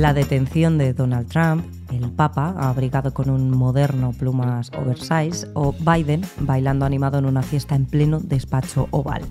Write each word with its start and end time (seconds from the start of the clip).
la 0.00 0.14
detención 0.14 0.78
de 0.78 0.94
Donald 0.94 1.28
Trump, 1.28 1.62
el 1.92 2.10
Papa 2.10 2.54
abrigado 2.56 3.12
con 3.12 3.28
un 3.28 3.50
moderno 3.50 4.12
plumas 4.12 4.70
oversize 4.74 5.46
o 5.52 5.74
Biden 5.74 6.22
bailando 6.38 6.86
animado 6.86 7.18
en 7.18 7.26
una 7.26 7.42
fiesta 7.42 7.74
en 7.74 7.84
pleno 7.84 8.18
despacho 8.18 8.88
oval. 8.92 9.22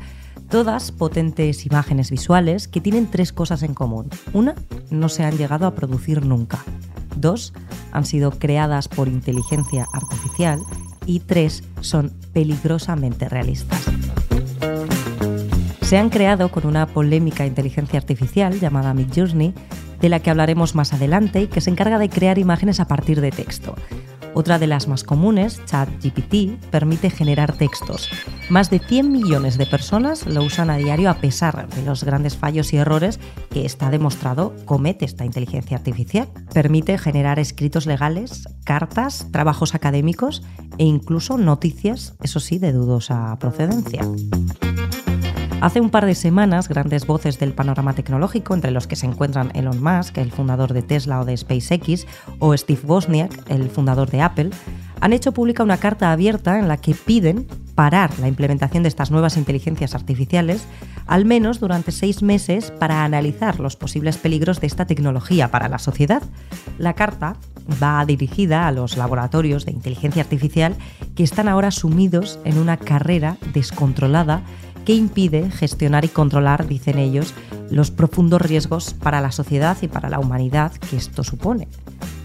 Todas 0.47 0.92
potentes 0.92 1.66
imágenes 1.66 2.12
visuales 2.12 2.68
que 2.68 2.82
tienen 2.82 3.08
tres 3.08 3.33
cosas 3.33 3.63
en 3.63 3.74
común. 3.74 4.10
Una, 4.32 4.54
no 4.92 5.10
se 5.10 5.24
han 5.24 5.37
llegado 5.40 5.65
a 5.65 5.74
producir 5.74 6.24
nunca. 6.24 6.60
Dos, 7.15 7.51
han 7.92 8.06
sido 8.06 8.29
creadas 8.29 8.88
por 8.88 9.08
inteligencia 9.08 9.88
artificial. 9.92 10.60
Y 11.08 11.22
tres, 11.22 11.63
son 11.81 12.12
peligrosamente 12.31 13.28
realistas. 13.28 13.86
Se 15.81 15.97
han 15.97 16.12
creado 16.12 16.52
con 16.52 16.67
una 16.67 16.86
polémica 16.86 17.48
inteligencia 17.48 17.98
artificial 17.98 18.59
llamada 18.59 18.94
Midjourney, 18.94 19.56
de 20.02 20.09
la 20.09 20.20
que 20.20 20.30
hablaremos 20.30 20.76
más 20.76 20.94
adelante 20.94 21.41
y 21.41 21.48
que 21.48 21.62
se 21.62 21.70
encarga 21.70 21.99
de 21.99 22.09
crear 22.09 22.38
imágenes 22.38 22.80
a 22.80 22.88
partir 22.88 23.21
de 23.21 23.31
texto. 23.31 23.76
Otra 24.34 24.59
de 24.59 24.67
las 24.67 24.88
más 24.88 25.03
comunes, 25.03 25.59
ChatGPT, 25.66 26.63
permite 26.70 27.09
generar 27.09 27.53
textos. 27.58 28.09
Más 28.49 28.70
de 28.70 28.80
100 28.80 29.12
millones 29.12 29.58
de 29.58 29.66
personas 29.66 30.25
lo 30.27 30.44
usan 30.44 30.70
a 30.70 30.77
diario 30.77 31.09
a 31.09 31.16
pesar 31.16 31.67
de 31.67 31.84
los 31.84 32.03
grandes 32.03 32.38
fallos 32.38 32.72
y 32.72 32.77
errores 32.77 33.20
que 33.49 33.66
está 33.66 33.89
demostrado 33.89 34.55
comete 34.66 35.05
esta 35.05 35.25
inteligencia 35.25 35.77
artificial. 35.77 36.30
Permite 36.53 36.97
generar 36.97 37.39
escritos 37.39 37.86
legales, 37.86 38.47
cartas, 38.63 39.27
trabajos 39.31 39.73
académicos 39.73 40.44
e 40.77 40.84
incluso 40.84 41.38
noticias, 41.38 42.16
eso 42.22 42.39
sí, 42.39 42.59
de 42.59 42.72
dudosa 42.72 43.36
procedencia. 43.39 44.02
Hace 45.62 45.81
un 45.81 45.90
par 45.90 46.05
de 46.05 46.16
semanas, 46.16 46.70
grandes 46.70 47.05
voces 47.05 47.38
del 47.38 47.52
panorama 47.52 47.94
tecnológico, 47.94 48.54
entre 48.54 48.72
los 48.72 48.88
que 48.88 48.95
se 48.95 49.05
encuentran 49.05 49.52
Elon 49.55 49.84
Musk, 49.84 50.17
el 50.17 50.31
fundador 50.31 50.72
de 50.72 50.81
Tesla 50.81 51.20
o 51.20 51.25
de 51.25 51.36
SpaceX, 51.36 52.08
o 52.39 52.56
Steve 52.56 52.80
Wozniak, 52.86 53.52
el 53.52 53.69
fundador 53.69 54.09
de 54.09 54.22
Apple, 54.22 54.52
han 55.02 55.11
hecho 55.11 55.34
pública 55.34 55.61
una 55.61 55.75
carta 55.75 56.14
abierta 56.14 56.59
en 56.59 56.69
la 56.69 56.78
que 56.78 56.95
piden 56.95 57.45
parar 57.75 58.17
la 58.19 58.30
implementación 58.30 58.84
de 58.84 58.89
estas 58.89 59.11
nuevas 59.11 59.36
inteligencias 59.36 59.95
artificiales, 59.95 60.66
al 61.08 61.25
menos 61.25 61.59
durante 61.59 61.91
seis 61.91 62.23
meses, 62.23 62.72
para 62.72 63.03
analizar 63.03 63.59
los 63.59 63.75
posibles 63.75 64.17
peligros 64.17 64.62
de 64.62 64.67
esta 64.67 64.86
tecnología 64.86 65.52
para 65.52 65.67
la 65.67 65.80
sociedad. 65.80 66.23
La 66.78 66.94
carta 66.94 67.36
va 67.81 68.03
dirigida 68.06 68.67
a 68.67 68.72
los 68.72 68.97
laboratorios 68.97 69.66
de 69.66 69.72
inteligencia 69.72 70.23
artificial 70.23 70.75
que 71.16 71.23
están 71.23 71.47
ahora 71.47 71.72
sumidos 71.72 72.39
en 72.45 72.58
una 72.58 72.78
carrera 72.78 73.38
descontrolada 73.53 74.41
que 74.90 74.95
impide 74.95 75.52
gestionar 75.52 76.04
y 76.04 76.08
controlar, 76.08 76.66
dicen 76.68 76.98
ellos, 76.98 77.36
los 77.70 77.92
profundos 77.92 78.42
riesgos 78.42 78.96
para 78.96 79.22
la 79.22 79.31
sociedad 79.31 79.78
y 79.84 79.88
para 79.88 80.09
la 80.09 80.18
humanidad 80.18 80.72
que 80.72 80.96
esto 80.96 81.23
supone. 81.23 81.68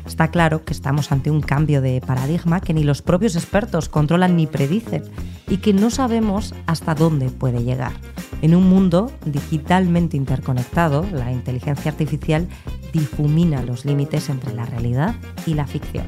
Está 0.07 0.29
claro 0.29 0.65
que 0.65 0.73
estamos 0.73 1.13
ante 1.13 1.31
un 1.31 1.43
cambio 1.43 1.83
de 1.83 2.01
paradigma 2.01 2.63
que 2.63 2.73
ni 2.73 2.83
los 2.83 3.03
propios 3.03 3.37
expertos 3.37 3.91
controlan 3.91 4.35
ni 4.35 4.47
predicen 4.47 5.03
y 5.47 5.59
que 5.59 5.75
no 5.75 5.91
sabemos 5.91 6.55
hasta 6.65 6.95
dónde 6.95 7.29
puede 7.29 7.63
llegar. 7.65 7.93
En 8.41 8.55
un 8.55 8.67
mundo 8.67 9.13
digitalmente 9.27 10.17
interconectado, 10.17 11.07
la 11.13 11.33
inteligencia 11.33 11.91
artificial 11.91 12.49
difumina 12.95 13.61
los 13.61 13.85
límites 13.85 14.31
entre 14.31 14.55
la 14.55 14.65
realidad 14.65 15.15
y 15.45 15.53
la 15.53 15.67
ficción. 15.67 16.07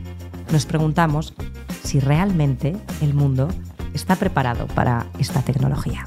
Nos 0.51 0.65
preguntamos 0.65 1.35
si 1.85 2.01
realmente 2.01 2.75
el 3.03 3.13
mundo 3.13 3.49
está 3.93 4.17
preparado 4.17 4.67
para 4.69 5.05
esta 5.19 5.43
tecnología. 5.43 6.07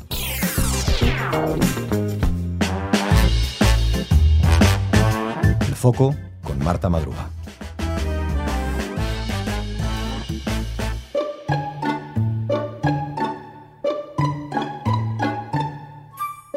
El 5.62 5.76
foco 5.76 6.16
con 6.44 6.60
Marta 6.60 6.90
Madruga. 6.90 7.30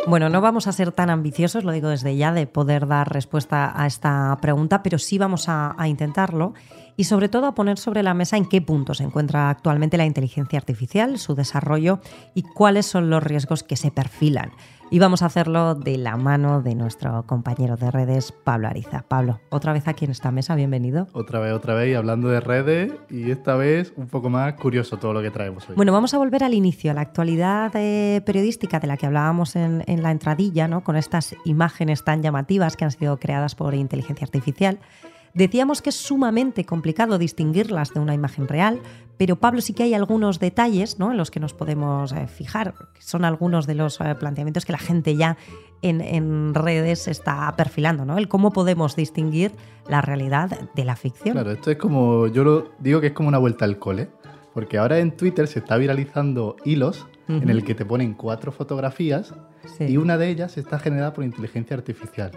Bueno, 0.07 0.29
no 0.29 0.43
vamos 0.43 0.67
a 0.67 0.73
ser 0.73 0.93
tan 0.93 1.09
ambiciosos, 1.09 1.65
lo 1.65 1.73
digo 1.73 1.89
desde 1.89 2.17
ya, 2.17 2.33
de 2.33 2.47
poder 2.47 2.87
dar 2.87 3.11
respuesta 3.11 3.73
a 3.75 3.87
esta 3.87 4.37
pregunta, 4.43 4.83
pero 4.83 4.99
sí 4.99 5.17
vamos 5.17 5.49
a, 5.49 5.75
a 5.79 5.89
intentarlo 5.89 6.53
y 6.97 7.05
sobre 7.05 7.29
todo 7.29 7.47
a 7.47 7.55
poner 7.55 7.79
sobre 7.79 8.03
la 8.03 8.15
mesa 8.15 8.37
en 8.37 8.47
qué 8.47 8.61
punto 8.61 8.95
se 8.95 9.05
encuentra 9.05 9.51
actualmente 9.51 9.97
la 9.97 10.07
inteligencia 10.07 10.59
artificial, 10.59 11.19
su 11.19 11.35
desarrollo 11.35 12.01
y 12.35 12.43
cuáles 12.43 12.87
son 12.87 13.11
los 13.11 13.23
riesgos 13.23 13.63
que 13.63 13.77
se 13.77 13.91
perfilan. 13.91 14.53
Y 14.93 14.99
vamos 14.99 15.23
a 15.23 15.27
hacerlo 15.27 15.75
de 15.75 15.97
la 15.97 16.19
mano 16.19 16.61
de 16.61 16.75
nuestro 16.75 17.25
compañero 17.27 17.79
de 17.79 17.91
redes, 17.91 18.31
Pablo 18.31 18.69
Ariza. 18.69 19.07
Pablo, 19.09 19.41
otra 19.49 19.73
vez 19.73 19.89
aquí 19.89 20.05
en 20.05 20.11
esta 20.11 20.31
mesa, 20.31 20.55
bienvenido. 20.55 21.09
Otra 21.15 21.41
vez, 21.41 21.55
otra 21.55 21.73
vez, 21.73 21.97
hablando 21.97 22.29
de 22.29 22.41
redes, 22.41 22.93
y 23.09 23.31
esta 23.31 23.57
vez 23.57 23.95
un 23.97 24.09
poco 24.09 24.29
más 24.29 24.53
curioso 24.53 24.99
todo 24.99 25.15
lo 25.15 25.23
que 25.23 25.31
traemos 25.31 25.67
hoy. 25.67 25.77
Bueno, 25.77 25.93
vamos 25.93 26.13
a 26.13 26.19
volver 26.19 26.45
al 26.45 26.53
inicio, 26.53 26.91
a 26.91 26.95
la 26.95 27.01
actualidad 27.01 27.73
eh, 27.75 28.21
periodística 28.27 28.81
de 28.81 28.87
la 28.87 28.99
que 28.99 29.07
hablábamos 29.07 29.57
en, 29.57 29.83
en 29.87 30.03
la 30.03 30.11
entradilla, 30.11 30.69
¿no? 30.69 30.85
con 30.85 30.97
estas 30.97 31.35
imágenes 31.47 32.05
tan 32.05 32.23
llamativas 32.23 32.77
que 32.77 32.85
han 32.85 32.91
sido 32.91 33.19
creadas 33.19 33.55
por 33.55 33.73
inteligencia 33.73 34.27
artificial. 34.27 34.79
Decíamos 35.35 35.81
que 35.81 35.91
es 35.91 35.97
sumamente 35.97 36.65
complicado 36.65 37.19
distinguirlas 37.19 37.95
de 37.95 38.01
una 38.01 38.15
imagen 38.15 38.49
real, 38.49 38.81
pero 39.17 39.37
Pablo 39.37 39.61
sí 39.61 39.73
que 39.73 39.85
hay 39.85 39.95
algunos 39.95 40.39
detalles 40.41 40.99
¿no? 40.99 41.13
en 41.13 41.17
los 41.17 41.31
que 41.31 41.41
nos 41.41 41.55
podemos 41.55 42.13
eh, 42.13 42.27
fijar, 42.27 42.75
que 42.93 43.03
son 43.03 43.25
algunos 43.25 43.67
de 43.67 43.75
los 43.75 44.01
eh, 44.01 44.15
planteamientos 44.19 44.65
que 44.65 44.73
la 44.73 44.79
gente 44.79 45.17
ya 45.17 45.37
en, 45.81 46.01
en, 46.01 46.55
redes 46.55 47.09
está 47.09 47.55
perfilando, 47.57 48.05
¿no? 48.05 48.19
El 48.19 48.29
cómo 48.29 48.53
podemos 48.53 48.95
distinguir 48.95 49.53
la 49.89 50.01
realidad 50.01 50.69
de 50.75 50.85
la 50.85 50.97
ficción. 50.97 51.35
Claro, 51.35 51.51
esto 51.51 51.71
es 51.71 51.77
como, 51.77 52.27
yo 52.29 52.45
lo 52.45 52.73
digo 52.79 53.01
que 53.01 53.09
es 53.09 53.13
como 53.13 53.29
una 53.29 53.39
vuelta 53.39 53.65
al 53.65 53.79
cole, 53.79 54.09
porque 54.55 54.79
ahora 54.79 54.99
en 54.99 55.17
Twitter 55.17 55.49
se 55.49 55.61
está 55.61 55.77
viralizando 55.77 56.57
hilos 56.65 57.07
uh 57.29 57.33
-huh. 57.33 57.43
en 57.43 57.49
el 57.49 57.65
que 57.65 57.75
te 57.75 57.85
ponen 57.85 58.15
cuatro 58.15 58.53
fotografías 58.53 59.35
sí. 59.79 59.85
y 59.85 59.97
una 59.97 60.19
de 60.19 60.29
ellas 60.29 60.57
está 60.59 60.79
generada 60.79 61.13
por 61.13 61.25
inteligencia 61.25 61.77
artificial. 61.77 62.31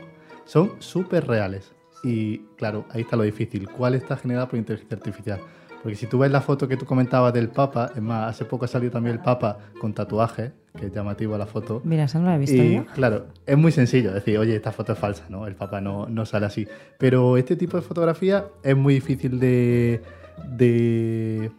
Son 0.45 0.71
súper 0.79 1.27
reales. 1.27 1.73
Y 2.05 2.37
claro, 2.55 2.85
ahí 2.91 3.01
está 3.01 3.15
lo 3.15 3.23
difícil. 3.23 3.67
¿Cuál 3.67 3.95
está 3.95 4.15
generada 4.15 4.47
por 4.47 4.59
inteligencia 4.59 4.95
artificial? 4.95 5.39
Porque 5.81 5.95
si 5.95 6.05
tú 6.05 6.19
ves 6.19 6.31
la 6.31 6.41
foto 6.41 6.67
que 6.67 6.77
tú 6.77 6.85
comentabas 6.85 7.33
del 7.33 7.49
Papa, 7.49 7.91
es 7.95 8.01
más, 8.01 8.29
hace 8.29 8.45
poco 8.45 8.67
salió 8.67 8.91
también 8.91 9.15
el 9.15 9.21
Papa 9.21 9.57
con 9.79 9.91
tatuaje, 9.93 10.51
que 10.79 10.85
es 10.85 10.93
llamativo 10.93 11.35
la 11.35 11.47
foto. 11.47 11.81
Mira, 11.83 12.03
eso 12.03 12.19
no 12.19 12.25
lo 12.25 12.31
he 12.33 12.37
visto 12.37 12.61
y, 12.61 12.75
yo. 12.75 12.85
Claro, 12.93 13.25
es 13.45 13.57
muy 13.57 13.71
sencillo 13.71 14.13
decir, 14.13 14.37
oye, 14.37 14.55
esta 14.55 14.71
foto 14.71 14.93
es 14.93 14.99
falsa, 14.99 15.25
¿no? 15.29 15.47
El 15.47 15.55
Papa 15.55 15.81
no, 15.81 16.07
no 16.07 16.27
sale 16.27 16.45
así. 16.45 16.67
Pero 16.99 17.37
este 17.37 17.55
tipo 17.55 17.75
de 17.75 17.81
fotografía 17.81 18.45
es 18.61 18.77
muy 18.77 18.93
difícil 18.95 19.39
de, 19.39 20.01
de, 20.47 21.49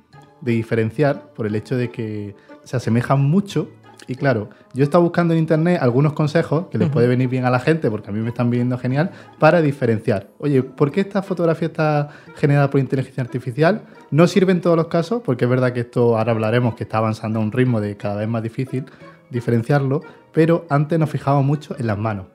de 0.40 0.52
diferenciar 0.52 1.32
por 1.32 1.46
el 1.46 1.56
hecho 1.56 1.76
de 1.76 1.90
que 1.90 2.36
se 2.62 2.76
asemejan 2.76 3.20
mucho 3.20 3.68
y 4.08 4.14
claro, 4.14 4.50
yo 4.72 4.82
he 4.82 4.84
estado 4.84 5.02
buscando 5.02 5.34
en 5.34 5.40
internet 5.40 5.78
algunos 5.80 6.12
consejos 6.12 6.66
que 6.70 6.78
les 6.78 6.88
puede 6.88 7.08
venir 7.08 7.28
bien 7.28 7.44
a 7.44 7.50
la 7.50 7.58
gente, 7.58 7.90
porque 7.90 8.10
a 8.10 8.12
mí 8.12 8.20
me 8.20 8.28
están 8.28 8.50
viendo 8.50 8.78
genial, 8.78 9.10
para 9.38 9.60
diferenciar. 9.62 10.28
Oye, 10.38 10.62
¿por 10.62 10.92
qué 10.92 11.00
esta 11.00 11.22
fotografía 11.22 11.68
está 11.68 12.10
generada 12.36 12.70
por 12.70 12.80
inteligencia 12.80 13.22
artificial? 13.22 13.82
No 14.10 14.26
sirve 14.28 14.52
en 14.52 14.60
todos 14.60 14.76
los 14.76 14.86
casos, 14.86 15.22
porque 15.24 15.44
es 15.44 15.50
verdad 15.50 15.72
que 15.72 15.80
esto 15.80 16.16
ahora 16.16 16.32
hablaremos 16.32 16.76
que 16.76 16.84
está 16.84 16.98
avanzando 16.98 17.40
a 17.40 17.42
un 17.42 17.50
ritmo 17.50 17.80
de 17.80 17.96
cada 17.96 18.16
vez 18.16 18.28
más 18.28 18.42
difícil 18.42 18.84
diferenciarlo, 19.30 20.02
pero 20.32 20.66
antes 20.70 20.98
nos 20.98 21.10
fijábamos 21.10 21.44
mucho 21.44 21.74
en 21.78 21.88
las 21.88 21.98
manos. 21.98 22.26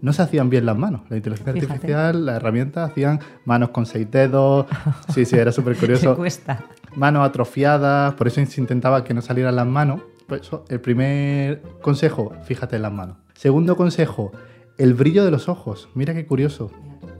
No 0.00 0.12
se 0.12 0.22
hacían 0.22 0.48
bien 0.48 0.64
las 0.64 0.78
manos. 0.78 1.02
La 1.08 1.16
inteligencia 1.16 1.52
Fíjate. 1.52 1.72
artificial, 1.72 2.26
las 2.26 2.36
herramientas 2.36 2.90
hacían 2.90 3.18
manos 3.44 3.70
con 3.70 3.84
seis 3.84 4.08
dedos. 4.08 4.66
Sí, 5.12 5.24
sí, 5.24 5.36
era 5.36 5.50
súper 5.52 5.76
curioso. 5.76 6.16
Manos 6.94 7.26
atrofiadas, 7.26 8.14
por 8.14 8.28
eso 8.28 8.44
se 8.46 8.60
intentaba 8.60 9.02
que 9.02 9.12
no 9.12 9.22
salieran 9.22 9.56
las 9.56 9.66
manos 9.66 10.00
pues 10.26 10.50
el 10.68 10.80
primer 10.80 11.62
consejo, 11.80 12.32
fíjate 12.44 12.76
en 12.76 12.82
las 12.82 12.92
manos. 12.92 13.16
Segundo 13.34 13.76
consejo, 13.76 14.32
el 14.78 14.94
brillo 14.94 15.24
de 15.24 15.30
los 15.30 15.48
ojos. 15.48 15.88
Mira 15.94 16.14
qué 16.14 16.26
curioso. 16.26 16.70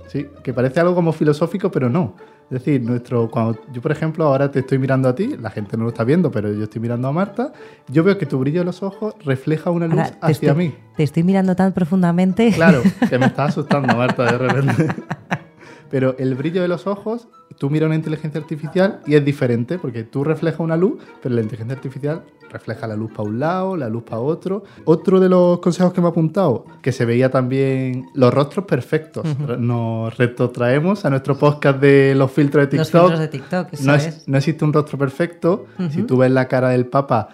Sí, 0.09 0.27
que 0.43 0.55
parece 0.55 0.81
algo 0.81 0.95
como 0.95 1.13
filosófico, 1.13 1.71
pero 1.71 1.91
no. 1.91 2.15
Es 2.45 2.63
decir, 2.63 2.81
nuestro, 2.81 3.29
cuando 3.29 3.59
yo, 3.73 3.83
por 3.83 3.91
ejemplo, 3.91 4.25
ahora 4.25 4.51
te 4.53 4.61
estoy 4.61 4.79
mirando 4.79 5.09
a 5.09 5.15
ti, 5.17 5.37
la 5.37 5.51
gente 5.51 5.77
no 5.77 5.83
lo 5.83 5.89
está 5.89 6.05
viendo, 6.05 6.31
pero 6.31 6.53
yo 6.53 6.63
estoy 6.65 6.81
mirando 6.81 7.09
a 7.09 7.13
Marta, 7.13 7.53
yo 7.89 8.05
veo 8.05 8.17
que 8.19 8.27
tu 8.27 8.39
brillo 8.39 8.61
de 8.61 8.67
los 8.67 8.85
ojos 8.85 9.15
refleja 9.25 9.71
una 9.71 9.87
luz 9.89 9.99
ahora, 9.99 10.19
hacia 10.21 10.51
estoy, 10.51 10.69
mí. 10.69 10.75
Te 10.97 11.03
estoy 11.03 11.25
mirando 11.25 11.57
tan 11.57 11.73
profundamente. 11.73 12.53
Claro, 12.53 12.83
que 13.09 13.19
me 13.19 13.27
está 13.27 13.47
asustando, 13.47 13.97
Marta, 13.97 14.25
de 14.25 14.39
repente. 14.39 14.87
Pero 15.91 16.17
el 16.19 16.35
brillo 16.35 16.63
de 16.63 16.69
los 16.69 16.87
ojos, 16.87 17.29
tú 17.59 17.71
miras 17.71 17.87
una 17.87 17.95
inteligencia 17.97 18.41
artificial 18.41 19.01
y 19.07 19.15
es 19.15 19.25
diferente, 19.25 19.79
porque 19.79 20.05
tú 20.05 20.25
reflejas 20.25 20.61
una 20.61 20.77
luz, 20.77 21.03
pero 21.23 21.35
la 21.35 21.43
inteligencia 21.43 21.77
artificial 21.77 22.23
refleja 22.51 22.87
la 22.87 22.97
luz 22.97 23.11
para 23.13 23.29
un 23.29 23.39
lado, 23.39 23.77
la 23.77 23.89
luz 23.89 24.05
para 24.05 24.21
otro. 24.21 24.65
Otro 24.85 25.21
de 25.21 25.29
los 25.29 25.59
consejos 25.61 25.93
que 25.93 26.01
me 26.01 26.07
ha 26.07 26.11
apuntado, 26.11 26.65
que 26.83 26.93
se 26.93 27.05
veía 27.05 27.31
también 27.31 28.07
los 28.15 28.33
rostros 28.33 28.65
perfectos. 28.65 29.27
Uh 29.27 29.43
-huh. 29.43 29.59
Nos 29.59 30.17
retrotraemos 30.17 31.05
a 31.05 31.11
nuestro 31.11 31.37
podcast 31.37 31.81
de 31.81 32.15
los 32.15 32.31
filtros 32.31 32.63
de 32.65 32.79
TikTok. 32.79 32.93
Los 32.93 33.03
filtros 33.03 33.21
de 33.21 33.29
TikTok, 33.29 33.73
no, 33.81 33.95
es. 33.95 34.07
es, 34.07 34.29
no 34.29 34.39
existe 34.39 34.65
un 34.65 34.73
rostro 34.73 34.99
perfecto. 34.99 35.67
Uh 35.79 35.83
-huh. 35.83 35.91
Si 35.91 36.03
tú 36.03 36.19
ves 36.19 36.31
la 36.31 36.47
cara 36.49 36.71
del 36.71 36.87
Papa, 36.87 37.29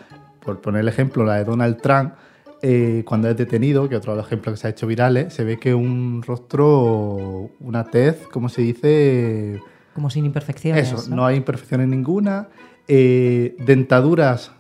por 0.44 0.60
poner 0.60 0.81
el 0.81 0.88
ejemplo, 0.88 1.25
la 1.25 1.37
de 1.37 1.44
Donald 1.44 1.81
Trump, 1.81 2.14
eh, 2.64 3.02
cuando 3.04 3.28
es 3.28 3.36
detenido, 3.36 3.88
que 3.88 3.96
otro 3.96 4.18
ejemplo 4.20 4.52
que 4.52 4.56
se 4.56 4.68
ha 4.68 4.70
hecho 4.70 4.86
virales, 4.86 5.34
se 5.34 5.42
ve 5.42 5.58
que 5.58 5.74
un 5.74 6.22
rostro, 6.24 7.50
una 7.58 7.84
tez, 7.84 8.28
como 8.30 8.48
se 8.48 8.62
dice? 8.62 9.60
Como 9.94 10.08
sin 10.10 10.24
imperfecciones. 10.24 10.92
Eso, 10.92 11.14
no, 11.14 11.26
hay 11.26 11.36
imperfecciones 11.36 11.88
ninguna. 11.88 12.48
Eh, 12.86 13.56
dentaduras, 13.58 14.52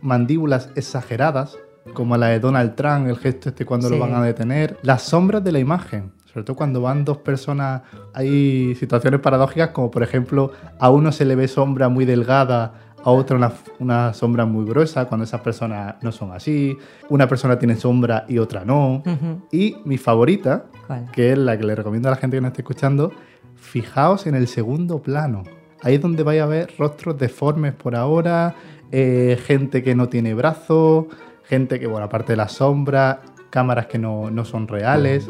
mandíbulas 0.00 0.70
exageradas, 0.76 1.58
como 1.92 2.16
la 2.16 2.28
de 2.28 2.40
Donald 2.40 2.74
Trump, 2.74 3.06
el 3.08 3.18
gesto 3.18 3.50
este 3.50 3.66
cuando 3.66 3.90
lo 3.90 3.98
van 3.98 4.14
a 4.14 4.22
detener. 4.22 4.78
Las 4.82 5.02
sombras 5.02 5.44
de 5.44 5.52
la 5.52 5.58
imagen, 5.58 6.12
sobre 6.32 6.44
todo 6.44 6.56
cuando 6.56 6.80
van 6.80 7.04
dos 7.04 7.18
personas, 7.18 7.82
hay 8.14 8.74
situaciones 8.76 9.20
paradójicas 9.20 9.70
como 9.70 9.90
por 9.90 10.02
ejemplo 10.02 10.52
a 10.78 10.90
uno 10.90 11.12
se 11.12 11.26
le 11.26 11.36
ve 11.36 11.48
sombra 11.48 11.90
muy 11.90 12.06
delgada, 12.06 12.91
a 13.04 13.10
otro 13.10 13.38
una, 13.78 14.12
sombra 14.14 14.46
muy 14.46 14.64
gruesa, 14.64 15.06
cuando 15.06 15.24
esas 15.24 15.40
personas 15.40 15.96
no 16.02 16.12
son 16.12 16.32
así, 16.32 16.76
una 17.08 17.28
persona 17.28 17.58
tiene 17.58 17.76
sombra 17.76 18.24
y 18.28 18.38
otra 18.38 18.64
no. 18.64 19.02
Y 19.50 19.76
mi 19.84 19.98
favorita, 19.98 20.66
que 21.12 21.32
es 21.32 21.38
la 21.38 21.58
que 21.58 21.64
le 21.64 21.74
recomiendo 21.74 22.08
a 22.08 22.12
la 22.12 22.16
gente 22.16 22.36
que 22.36 22.40
nos 22.40 22.48
esté 22.50 22.62
escuchando, 22.62 23.12
fijaos 23.56 24.26
en 24.26 24.34
el 24.34 24.48
segundo 24.48 25.02
plano. 25.02 25.42
Ahí 25.82 25.96
es 25.96 26.00
donde 26.00 26.22
vais 26.22 26.40
a 26.40 26.46
ver 26.46 26.72
rostros 26.78 27.18
deformes 27.18 27.74
por 27.74 27.96
ahora, 27.96 28.54
eh, 28.92 29.38
gente 29.44 29.82
que 29.82 29.94
no 29.94 30.08
tiene 30.08 30.34
brazos, 30.34 31.06
gente 31.44 31.80
que, 31.80 31.86
bueno, 31.86 32.06
aparte 32.06 32.34
de 32.34 32.36
la 32.36 32.48
sombra, 32.48 33.20
cámaras 33.50 33.86
que 33.86 33.98
no, 33.98 34.30
no 34.30 34.44
son 34.44 34.68
reales. 34.68 35.26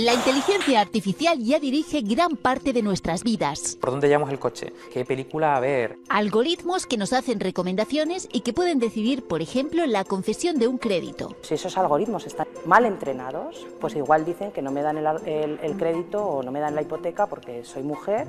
La 0.00 0.14
inteligencia 0.14 0.80
artificial 0.80 1.38
ya 1.40 1.60
dirige 1.60 2.00
gran 2.00 2.34
parte 2.34 2.72
de 2.72 2.80
nuestras 2.80 3.22
vidas. 3.22 3.76
¿Por 3.78 3.90
dónde 3.90 4.08
llevamos 4.08 4.30
el 4.30 4.38
coche? 4.38 4.72
¿Qué 4.90 5.04
película 5.04 5.56
a 5.56 5.60
ver? 5.60 5.98
Algoritmos 6.08 6.86
que 6.86 6.96
nos 6.96 7.12
hacen 7.12 7.38
recomendaciones 7.38 8.26
y 8.32 8.40
que 8.40 8.54
pueden 8.54 8.78
decidir, 8.78 9.22
por 9.22 9.42
ejemplo, 9.42 9.84
la 9.84 10.04
concesión 10.04 10.58
de 10.58 10.68
un 10.68 10.78
crédito. 10.78 11.36
Si 11.42 11.52
esos 11.52 11.76
algoritmos 11.76 12.26
están 12.26 12.46
mal 12.64 12.86
entrenados, 12.86 13.66
pues 13.78 13.94
igual 13.94 14.24
dicen 14.24 14.52
que 14.52 14.62
no 14.62 14.70
me 14.70 14.80
dan 14.80 14.96
el, 14.96 15.76
crédito 15.76 16.24
o 16.24 16.42
no 16.42 16.50
me 16.50 16.60
dan 16.60 16.74
la 16.74 16.80
hipoteca 16.80 17.26
porque 17.26 17.62
soy 17.62 17.82
mujer 17.82 18.26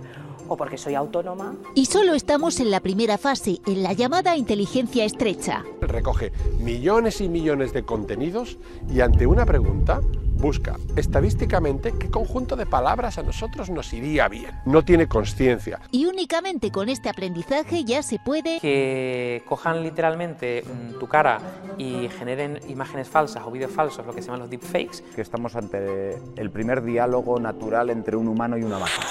o 0.49 0.57
porque 0.57 0.77
soy 0.77 0.95
autónoma. 0.95 1.55
Y 1.73 1.85
solo 1.85 2.15
estamos 2.15 2.59
en 2.59 2.69
la 2.69 2.81
primera 2.81 3.17
fase, 3.17 3.61
en 3.65 3.81
la 3.81 3.93
llamada 3.93 4.35
inteligencia 4.35 5.05
estrecha. 5.05 5.63
Recoge 5.79 6.33
millones 6.59 7.21
y 7.21 7.29
millones 7.29 7.71
de 7.71 7.85
contenidos 7.85 8.57
y 8.93 8.99
ante 8.99 9.25
una 9.25 9.45
pregunta 9.45 10.01
busca 10.41 10.75
estadísticamente 10.95 11.93
qué 11.97 12.09
conjunto 12.09 12.55
de 12.55 12.65
palabras 12.65 13.17
a 13.17 13.23
nosotros 13.23 13.69
nos 13.69 13.93
iría 13.93 14.27
bien. 14.27 14.51
No 14.65 14.83
tiene 14.83 15.07
conciencia. 15.07 15.79
Y 15.91 16.05
únicamente 16.05 16.71
con 16.71 16.89
este 16.89 17.09
aprendizaje 17.09 17.85
ya 17.85 18.01
se 18.03 18.19
puede... 18.19 18.59
Que 18.59 19.43
cojan 19.47 19.83
literalmente 19.83 20.63
mm, 20.63 20.99
tu 20.99 21.07
cara 21.07 21.39
y 21.77 22.09
generen 22.09 22.59
imágenes 22.67 23.07
falsas 23.07 23.43
o 23.45 23.51
vídeos 23.51 23.71
falsos, 23.71 24.05
lo 24.05 24.13
que 24.13 24.21
se 24.21 24.27
llaman 24.27 24.41
los 24.41 24.49
deepfakes. 24.49 25.03
Que 25.15 25.21
estamos 25.21 25.55
ante 25.55 26.17
el 26.35 26.49
primer 26.49 26.83
diálogo 26.83 27.39
natural 27.39 27.89
entre 27.91 28.17
un 28.17 28.27
humano 28.27 28.57
y 28.57 28.63
una 28.63 28.79
máquina. 28.79 29.05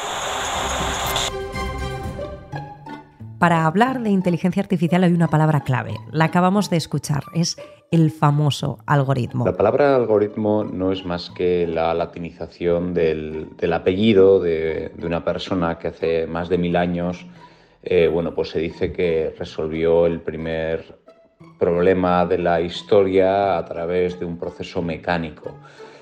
Para 3.41 3.65
hablar 3.65 4.03
de 4.03 4.11
inteligencia 4.11 4.63
artificial 4.63 5.03
hay 5.03 5.15
una 5.15 5.29
palabra 5.29 5.63
clave, 5.63 5.95
la 6.13 6.27
acabamos 6.27 6.69
de 6.69 6.77
escuchar, 6.77 7.23
es 7.35 7.57
el 7.91 8.11
famoso 8.11 8.81
algoritmo. 8.85 9.47
La 9.47 9.57
palabra 9.57 9.97
algoritmo 9.97 10.63
no 10.63 10.93
es 10.93 11.07
más 11.07 11.31
que 11.31 11.67
la 11.67 11.95
latinización 11.95 12.93
del, 12.93 13.49
apellido 13.73 14.41
de, 14.41 14.93
una 15.03 15.25
persona 15.25 15.79
que 15.79 15.89
hace 15.89 16.27
más 16.27 16.51
de 16.51 16.59
mil 16.59 16.77
años, 16.77 17.27
eh, 17.83 18.09
bueno, 18.09 18.35
pues 18.35 18.51
se 18.51 18.59
dice 18.59 18.93
que 18.93 19.35
resolvió 19.39 20.05
el 20.05 20.21
primer 20.21 20.99
problema 21.59 22.27
de 22.27 22.37
la 22.37 22.61
historia 22.61 23.57
a 23.57 23.65
través 23.65 24.21
de 24.21 24.27
un 24.27 24.37
proceso 24.39 24.83
mecánico, 24.83 25.57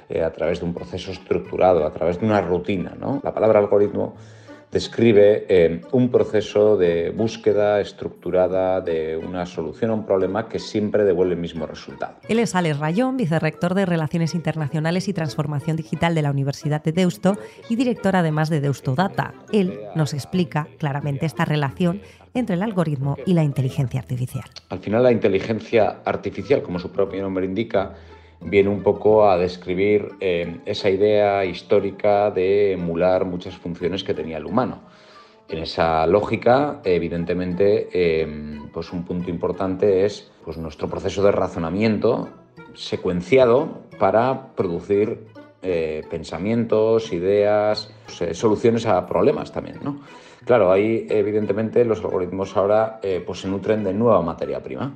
eh, 0.08 0.24
a 0.24 0.32
través 0.32 0.58
de 0.58 0.66
un 0.66 0.74
proceso 0.74 1.12
estructurado, 1.12 1.86
a 1.86 1.92
través 1.92 2.18
de 2.18 2.26
una 2.26 2.40
rutina. 2.40 2.96
¿no? 2.98 3.20
La 3.22 3.32
palabra 3.32 3.60
algoritmo 3.60 4.16
describe 4.70 5.46
eh, 5.48 5.80
un 5.92 6.10
proceso 6.10 6.76
de 6.76 7.10
búsqueda 7.10 7.80
estructurada 7.80 8.80
de 8.80 9.16
una 9.16 9.46
solución 9.46 9.90
a 9.90 9.94
un 9.94 10.04
problema 10.04 10.48
que 10.48 10.58
siempre 10.58 11.04
devuelve 11.04 11.34
el 11.34 11.40
mismo 11.40 11.66
resultado. 11.66 12.16
Él 12.28 12.38
es 12.38 12.54
Alex 12.54 12.78
Rayón, 12.78 13.16
vicerrector 13.16 13.74
de 13.74 13.86
Relaciones 13.86 14.34
Internacionales 14.34 15.08
y 15.08 15.12
Transformación 15.12 15.76
Digital 15.76 16.14
de 16.14 16.22
la 16.22 16.30
Universidad 16.30 16.82
de 16.82 16.92
Deusto 16.92 17.38
y 17.68 17.76
director 17.76 18.16
además 18.16 18.50
de 18.50 18.60
Deusto 18.60 18.94
Data. 18.94 19.34
Él 19.52 19.80
nos 19.94 20.12
explica 20.14 20.68
claramente 20.78 21.26
esta 21.26 21.44
relación 21.44 22.02
entre 22.34 22.56
el 22.56 22.62
algoritmo 22.62 23.16
y 23.26 23.32
la 23.32 23.42
inteligencia 23.42 24.00
artificial. 24.00 24.44
Al 24.68 24.80
final 24.80 25.02
la 25.02 25.12
inteligencia 25.12 26.00
artificial, 26.04 26.62
como 26.62 26.78
su 26.78 26.92
propio 26.92 27.22
nombre 27.22 27.46
indica, 27.46 27.94
viene 28.40 28.68
un 28.68 28.82
poco 28.82 29.28
a 29.28 29.36
describir 29.36 30.10
eh, 30.20 30.60
esa 30.64 30.90
idea 30.90 31.44
histórica 31.44 32.30
de 32.30 32.72
emular 32.72 33.24
muchas 33.24 33.56
funciones 33.56 34.04
que 34.04 34.14
tenía 34.14 34.38
el 34.38 34.46
humano. 34.46 34.80
En 35.48 35.58
esa 35.58 36.06
lógica, 36.06 36.80
evidentemente, 36.84 37.88
eh, 37.92 38.60
pues 38.72 38.92
un 38.92 39.04
punto 39.04 39.30
importante 39.30 40.04
es 40.04 40.30
pues 40.44 40.58
nuestro 40.58 40.88
proceso 40.88 41.22
de 41.22 41.32
razonamiento 41.32 42.28
secuenciado 42.74 43.80
para 43.98 44.54
producir 44.54 45.26
eh, 45.62 46.02
pensamientos, 46.10 47.12
ideas, 47.12 47.90
soluciones 48.32 48.86
a 48.86 49.06
problemas 49.06 49.50
también. 49.50 49.80
¿no? 49.82 50.00
Claro, 50.44 50.70
ahí 50.70 51.06
evidentemente 51.08 51.84
los 51.84 52.04
algoritmos 52.04 52.56
ahora 52.56 53.00
pues 53.26 53.40
se 53.40 53.48
nutren 53.48 53.82
de 53.84 53.94
nueva 53.94 54.22
materia 54.22 54.62
prima 54.62 54.92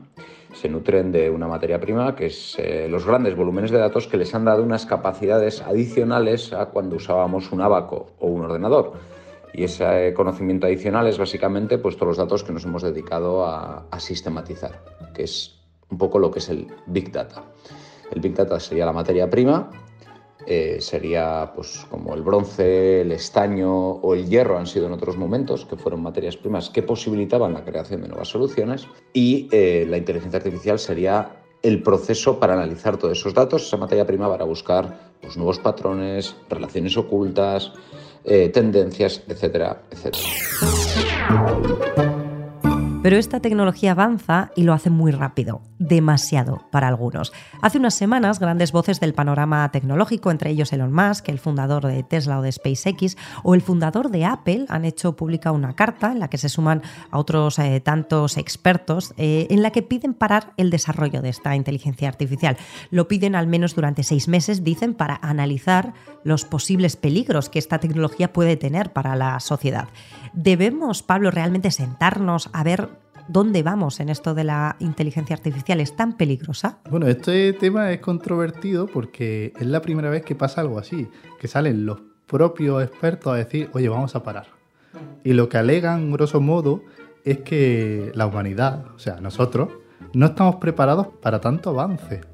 se 0.53 0.69
nutren 0.69 1.13
de 1.13 1.31
una 1.31 1.49
materia 1.49 1.81
prima 1.81 2.15
que 2.15 2.27
es 2.27 2.57
eh, 2.59 2.87
los 2.89 3.07
grandes 3.07 3.37
volúmenes 3.37 3.71
de 3.71 3.79
datos 3.79 4.07
que 4.07 4.17
les 4.17 4.35
han 4.35 4.45
dado 4.45 4.63
unas 4.63 4.87
capacidades 4.87 5.63
adicionales 5.63 6.53
a 6.53 6.67
cuando 6.67 6.97
usábamos 6.97 7.53
un 7.53 7.61
abaco 7.61 8.11
o 8.19 8.29
un 8.29 8.45
ordenador. 8.45 8.93
Y 9.55 9.65
ese 9.65 10.15
conocimiento 10.15 10.67
adicional 10.67 11.07
es 11.07 11.19
básicamente 11.19 11.79
pues, 11.79 11.97
todos 11.97 12.09
los 12.09 12.17
datos 12.17 12.43
que 12.43 12.53
nos 12.53 12.65
hemos 12.65 12.83
dedicado 12.83 13.45
a, 13.45 13.87
a 13.91 14.01
sistematizar, 14.01 14.83
que 15.15 15.25
es 15.25 15.59
un 15.91 15.99
poco 15.99 16.19
lo 16.19 16.31
que 16.31 16.39
es 16.39 16.49
el 16.49 16.69
Big 16.87 17.13
Data. 17.13 17.43
El 18.11 18.21
Big 18.21 18.35
Data 18.35 18.59
sería 18.61 18.87
la 18.87 18.93
materia 18.93 19.29
prima 19.29 19.71
eh, 20.47 20.79
sería 20.81 21.53
pues, 21.55 21.87
como 21.91 22.15
el 22.15 22.23
bronce, 22.23 23.03
el 23.03 23.13
estaño 23.13 23.73
o 23.73 24.15
el 24.15 24.29
hierro 24.29 24.59
han 24.59 24.67
sido 24.67 24.87
en 24.87 24.93
otros 24.93 25.17
momentos, 25.17 25.65
que 25.65 25.77
fueron 25.77 26.03
materias 26.03 26.37
primas 26.37 26.71
que 26.71 26.83
posibilitaban 26.83 27.53
la 27.53 27.65
creación 27.65 28.03
de 28.03 28.09
nuevas 28.09 28.29
soluciones, 28.29 28.89
y 29.13 29.49
eh, 29.53 29.87
la 29.89 29.99
inteligencia 29.99 30.39
artificial 30.39 30.79
sería 30.79 31.37
el 31.63 31.83
proceso 31.83 32.41
para 32.41 32.55
analizar 32.55 32.97
todos 32.97 33.19
esos 33.19 33.35
datos, 33.35 33.67
esa 33.67 33.77
materia 33.77 34.07
prima 34.07 34.29
para 34.29 34.45
buscar 34.45 35.13
pues, 35.21 35.37
nuevos 35.37 35.59
patrones, 35.59 36.35
relaciones 36.49 36.97
ocultas, 36.97 37.73
eh, 38.25 38.49
tendencias, 38.49 39.23
etcétera, 39.29 39.83
etcétera. 39.91 40.29
Pero 43.03 43.17
esta 43.17 43.41
tecnología 43.41 43.91
avanza 43.91 44.53
y 44.55 44.63
lo 44.63 44.73
hace 44.73 44.89
muy 44.89 45.11
rápido, 45.11 45.61
demasiado 45.81 46.63
para 46.71 46.87
algunos. 46.87 47.33
Hace 47.61 47.79
unas 47.79 47.95
semanas, 47.95 48.39
grandes 48.39 48.71
voces 48.71 49.01
del 49.01 49.13
panorama 49.13 49.69
tecnológico, 49.73 50.31
entre 50.31 50.51
ellos 50.51 50.73
Elon 50.73 50.93
Musk, 50.93 51.29
el 51.29 51.41
fundador 51.41 51.85
de 51.85 52.05
Tesla 52.05 52.39
o 52.39 52.43
de 52.43 52.53
SpaceX, 52.53 53.17
o 53.43 53.57
el 53.57 53.61
fundador 53.61 54.11
de 54.11 54.25
Apple, 54.25 54.67
han 54.69 54.85
hecho 54.85 55.17
pública 55.17 55.51
una 55.51 55.75
carta 55.75 56.13
en 56.13 56.21
la 56.21 56.29
que 56.29 56.39
se 56.39 56.49
suman 56.49 56.83
a 57.11 57.19
otros 57.19 57.59
eh, 57.59 57.81
tantos 57.81 58.37
expertos, 58.37 59.15
eh, 59.17 59.49
en 59.51 59.63
la 59.63 59.73
que 59.73 59.83
piden 59.83 60.15
parar 60.15 60.53
el 60.57 60.71
desarrollo 60.71 61.23
de 61.23 61.31
esta 61.31 61.57
inteligencia 61.57 62.09
artificial. 62.09 62.57
Lo 62.91 63.09
piden 63.09 63.35
al 63.35 63.49
menos 63.49 63.75
durante 63.75 64.05
seis 64.05 64.29
meses, 64.29 64.63
dicen, 64.63 64.95
para 64.95 65.19
analizar 65.23 65.93
los 66.23 66.45
posibles 66.45 66.95
peligros 66.95 67.49
que 67.49 67.59
esta 67.59 67.79
tecnología 67.79 68.33
puede 68.33 68.57
tener 68.57 68.93
para 68.93 69.17
la 69.17 69.41
sociedad. 69.41 69.89
¿Debemos, 70.35 71.03
Pablo, 71.03 71.33
realmente 71.33 71.73
sentarnos 71.73 72.49
a 72.53 72.63
ver 72.63 72.92
dónde 73.29 73.63
vamos 73.63 74.01
en 74.01 74.09
esto 74.09 74.35
de 74.35 74.45
la 74.45 74.77
inteligencia 74.79 75.35
artificial? 75.35 75.81
¿Es 75.81 75.97
tan 75.97 76.17
peligrosa? 76.17 76.79
Bueno, 76.91 77.07
este 77.07 77.53
tema 77.53 77.91
es 77.93 78.01
controvertido 78.01 78.87
porque 78.87 79.53
es 79.59 79.67
la 79.67 79.83
primera 79.83 80.11
vez 80.11 80.25
que 80.25 80.35
pasa 80.35 80.61
algo 80.61 80.79
así, 80.79 81.09
que 81.41 81.49
salen 81.49 81.87
los 81.87 82.01
propios 82.27 82.83
expertos 82.83 83.33
a 83.33 83.37
decir, 83.37 83.71
oye, 83.73 83.89
vamos 83.89 84.15
a 84.17 84.23
parar. 84.23 84.47
Y 85.25 85.33
lo 85.33 85.49
que 85.49 85.59
alegan, 85.59 86.11
grosso 86.13 86.41
modo, 86.41 86.83
es 87.25 87.39
que 87.39 88.11
la 88.15 88.27
humanidad, 88.27 88.87
o 88.95 88.99
sea, 88.99 89.21
nosotros, 89.21 89.69
no 90.15 90.27
estamos 90.27 90.57
preparados 90.57 91.09
para 91.21 91.41
tanto 91.41 91.71
avance. 91.71 92.32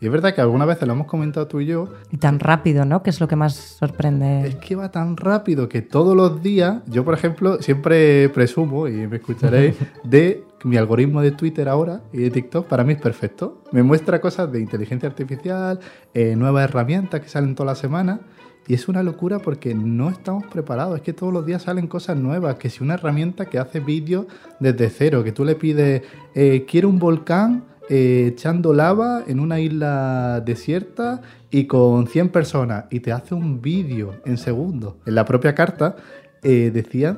Y 0.00 0.06
es 0.06 0.12
verdad 0.12 0.34
que 0.34 0.40
algunas 0.40 0.68
veces 0.68 0.86
lo 0.86 0.94
hemos 0.94 1.06
comentado 1.06 1.46
tú 1.46 1.60
y 1.60 1.66
yo. 1.66 1.88
Y 2.10 2.18
tan 2.18 2.38
rápido, 2.38 2.84
¿no? 2.84 3.02
Que 3.02 3.10
es 3.10 3.20
lo 3.20 3.28
que 3.28 3.36
más 3.36 3.54
sorprende. 3.54 4.46
Es 4.46 4.56
que 4.56 4.76
va 4.76 4.90
tan 4.90 5.16
rápido 5.16 5.68
que 5.68 5.82
todos 5.82 6.14
los 6.14 6.42
días, 6.42 6.82
yo 6.86 7.04
por 7.04 7.14
ejemplo, 7.14 7.60
siempre 7.62 8.28
presumo, 8.30 8.88
y 8.88 9.06
me 9.06 9.16
escucharéis, 9.16 9.76
de 10.04 10.44
mi 10.64 10.76
algoritmo 10.76 11.22
de 11.22 11.30
Twitter 11.30 11.68
ahora 11.68 12.02
y 12.12 12.18
de 12.18 12.30
TikTok 12.30 12.66
para 12.66 12.84
mí 12.84 12.94
es 12.94 13.00
perfecto. 13.00 13.62
Me 13.72 13.82
muestra 13.82 14.20
cosas 14.20 14.50
de 14.50 14.60
inteligencia 14.60 15.08
artificial, 15.08 15.78
eh, 16.12 16.34
nuevas 16.36 16.64
herramientas 16.64 17.20
que 17.20 17.28
salen 17.28 17.54
toda 17.54 17.72
la 17.72 17.76
semana 17.76 18.20
Y 18.68 18.74
es 18.74 18.88
una 18.88 19.04
locura 19.04 19.38
porque 19.38 19.74
no 19.74 20.10
estamos 20.10 20.44
preparados. 20.46 20.96
Es 20.96 21.02
que 21.02 21.12
todos 21.12 21.32
los 21.32 21.46
días 21.46 21.62
salen 21.62 21.86
cosas 21.86 22.16
nuevas. 22.16 22.56
Que 22.56 22.68
si 22.68 22.82
una 22.82 22.94
herramienta 22.94 23.46
que 23.46 23.60
hace 23.60 23.78
vídeos 23.78 24.26
desde 24.58 24.90
cero, 24.90 25.22
que 25.22 25.30
tú 25.30 25.44
le 25.44 25.54
pides, 25.54 26.02
eh, 26.34 26.66
quiero 26.68 26.88
un 26.88 26.98
volcán 26.98 27.62
eh, 27.88 28.28
echando 28.32 28.72
lava 28.72 29.22
en 29.26 29.40
una 29.40 29.60
isla 29.60 30.40
desierta 30.44 31.20
y 31.50 31.66
con 31.66 32.06
100 32.06 32.28
personas. 32.30 32.84
Y 32.90 33.00
te 33.00 33.12
hace 33.12 33.34
un 33.34 33.60
vídeo 33.60 34.14
en 34.24 34.36
segundos. 34.38 34.94
En 35.06 35.14
la 35.14 35.24
propia 35.24 35.54
carta 35.54 35.96
eh, 36.42 36.70
decía 36.72 37.16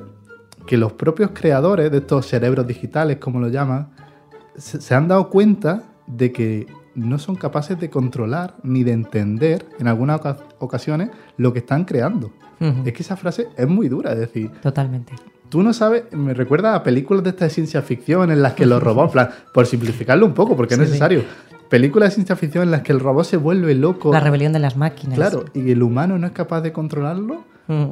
que 0.67 0.77
los 0.77 0.93
propios 0.93 1.31
creadores 1.33 1.91
de 1.91 1.97
estos 1.99 2.27
cerebros 2.27 2.67
digitales, 2.67 3.17
como 3.17 3.39
lo 3.39 3.47
llaman, 3.47 3.89
se, 4.55 4.79
se 4.81 4.93
han 4.95 5.07
dado 5.07 5.29
cuenta 5.29 5.83
de 6.07 6.31
que 6.31 6.67
no 6.95 7.17
son 7.17 7.35
capaces 7.35 7.79
de 7.79 7.89
controlar 7.89 8.55
ni 8.63 8.83
de 8.83 8.91
entender 8.91 9.65
en 9.79 9.87
algunas 9.87 10.19
oca- 10.19 10.37
ocasiones 10.59 11.09
lo 11.37 11.53
que 11.53 11.59
están 11.59 11.85
creando. 11.85 12.31
Es 12.85 12.91
que 12.91 13.03
esa 13.03 13.15
frase 13.15 13.47
es 13.55 13.67
muy 13.69 13.87
dura, 13.87 14.11
es 14.11 14.19
decir, 14.19 14.51
Totalmente. 14.61 15.13
Tú 15.49 15.63
no 15.63 15.73
sabes, 15.73 16.03
me 16.11 16.33
recuerda 16.33 16.75
a 16.75 16.83
películas 16.83 17.23
de 17.23 17.31
esta 17.31 17.45
de 17.45 17.51
ciencia 17.51 17.81
ficción 17.81 18.31
en 18.31 18.41
las 18.41 18.53
que 18.53 18.65
los 18.65 18.81
robots, 18.81 19.07
en 19.09 19.11
plan, 19.11 19.29
por 19.53 19.65
simplificarlo 19.65 20.25
un 20.25 20.33
poco, 20.33 20.55
porque 20.55 20.75
Sí, 20.75 20.81
es 20.81 20.87
sí. 20.87 20.91
necesario, 20.91 21.23
películas 21.69 22.09
de 22.09 22.15
ciencia 22.15 22.35
ficción 22.35 22.63
en 22.63 22.71
las 22.71 22.81
que 22.81 22.91
el 22.91 22.99
robot 22.99 23.25
se 23.25 23.37
vuelve 23.37 23.75
loco. 23.75 24.11
La 24.11 24.19
rebelión 24.19 24.53
de 24.53 24.59
las 24.59 24.77
máquinas. 24.77 25.15
Claro, 25.15 25.45
y 25.53 25.71
el 25.71 25.83
humano 25.83 26.17
no 26.17 26.27
es 26.27 26.33
capaz 26.33 26.61
de 26.61 26.71
controlarlo. 26.71 27.43
Mm. 27.67 27.91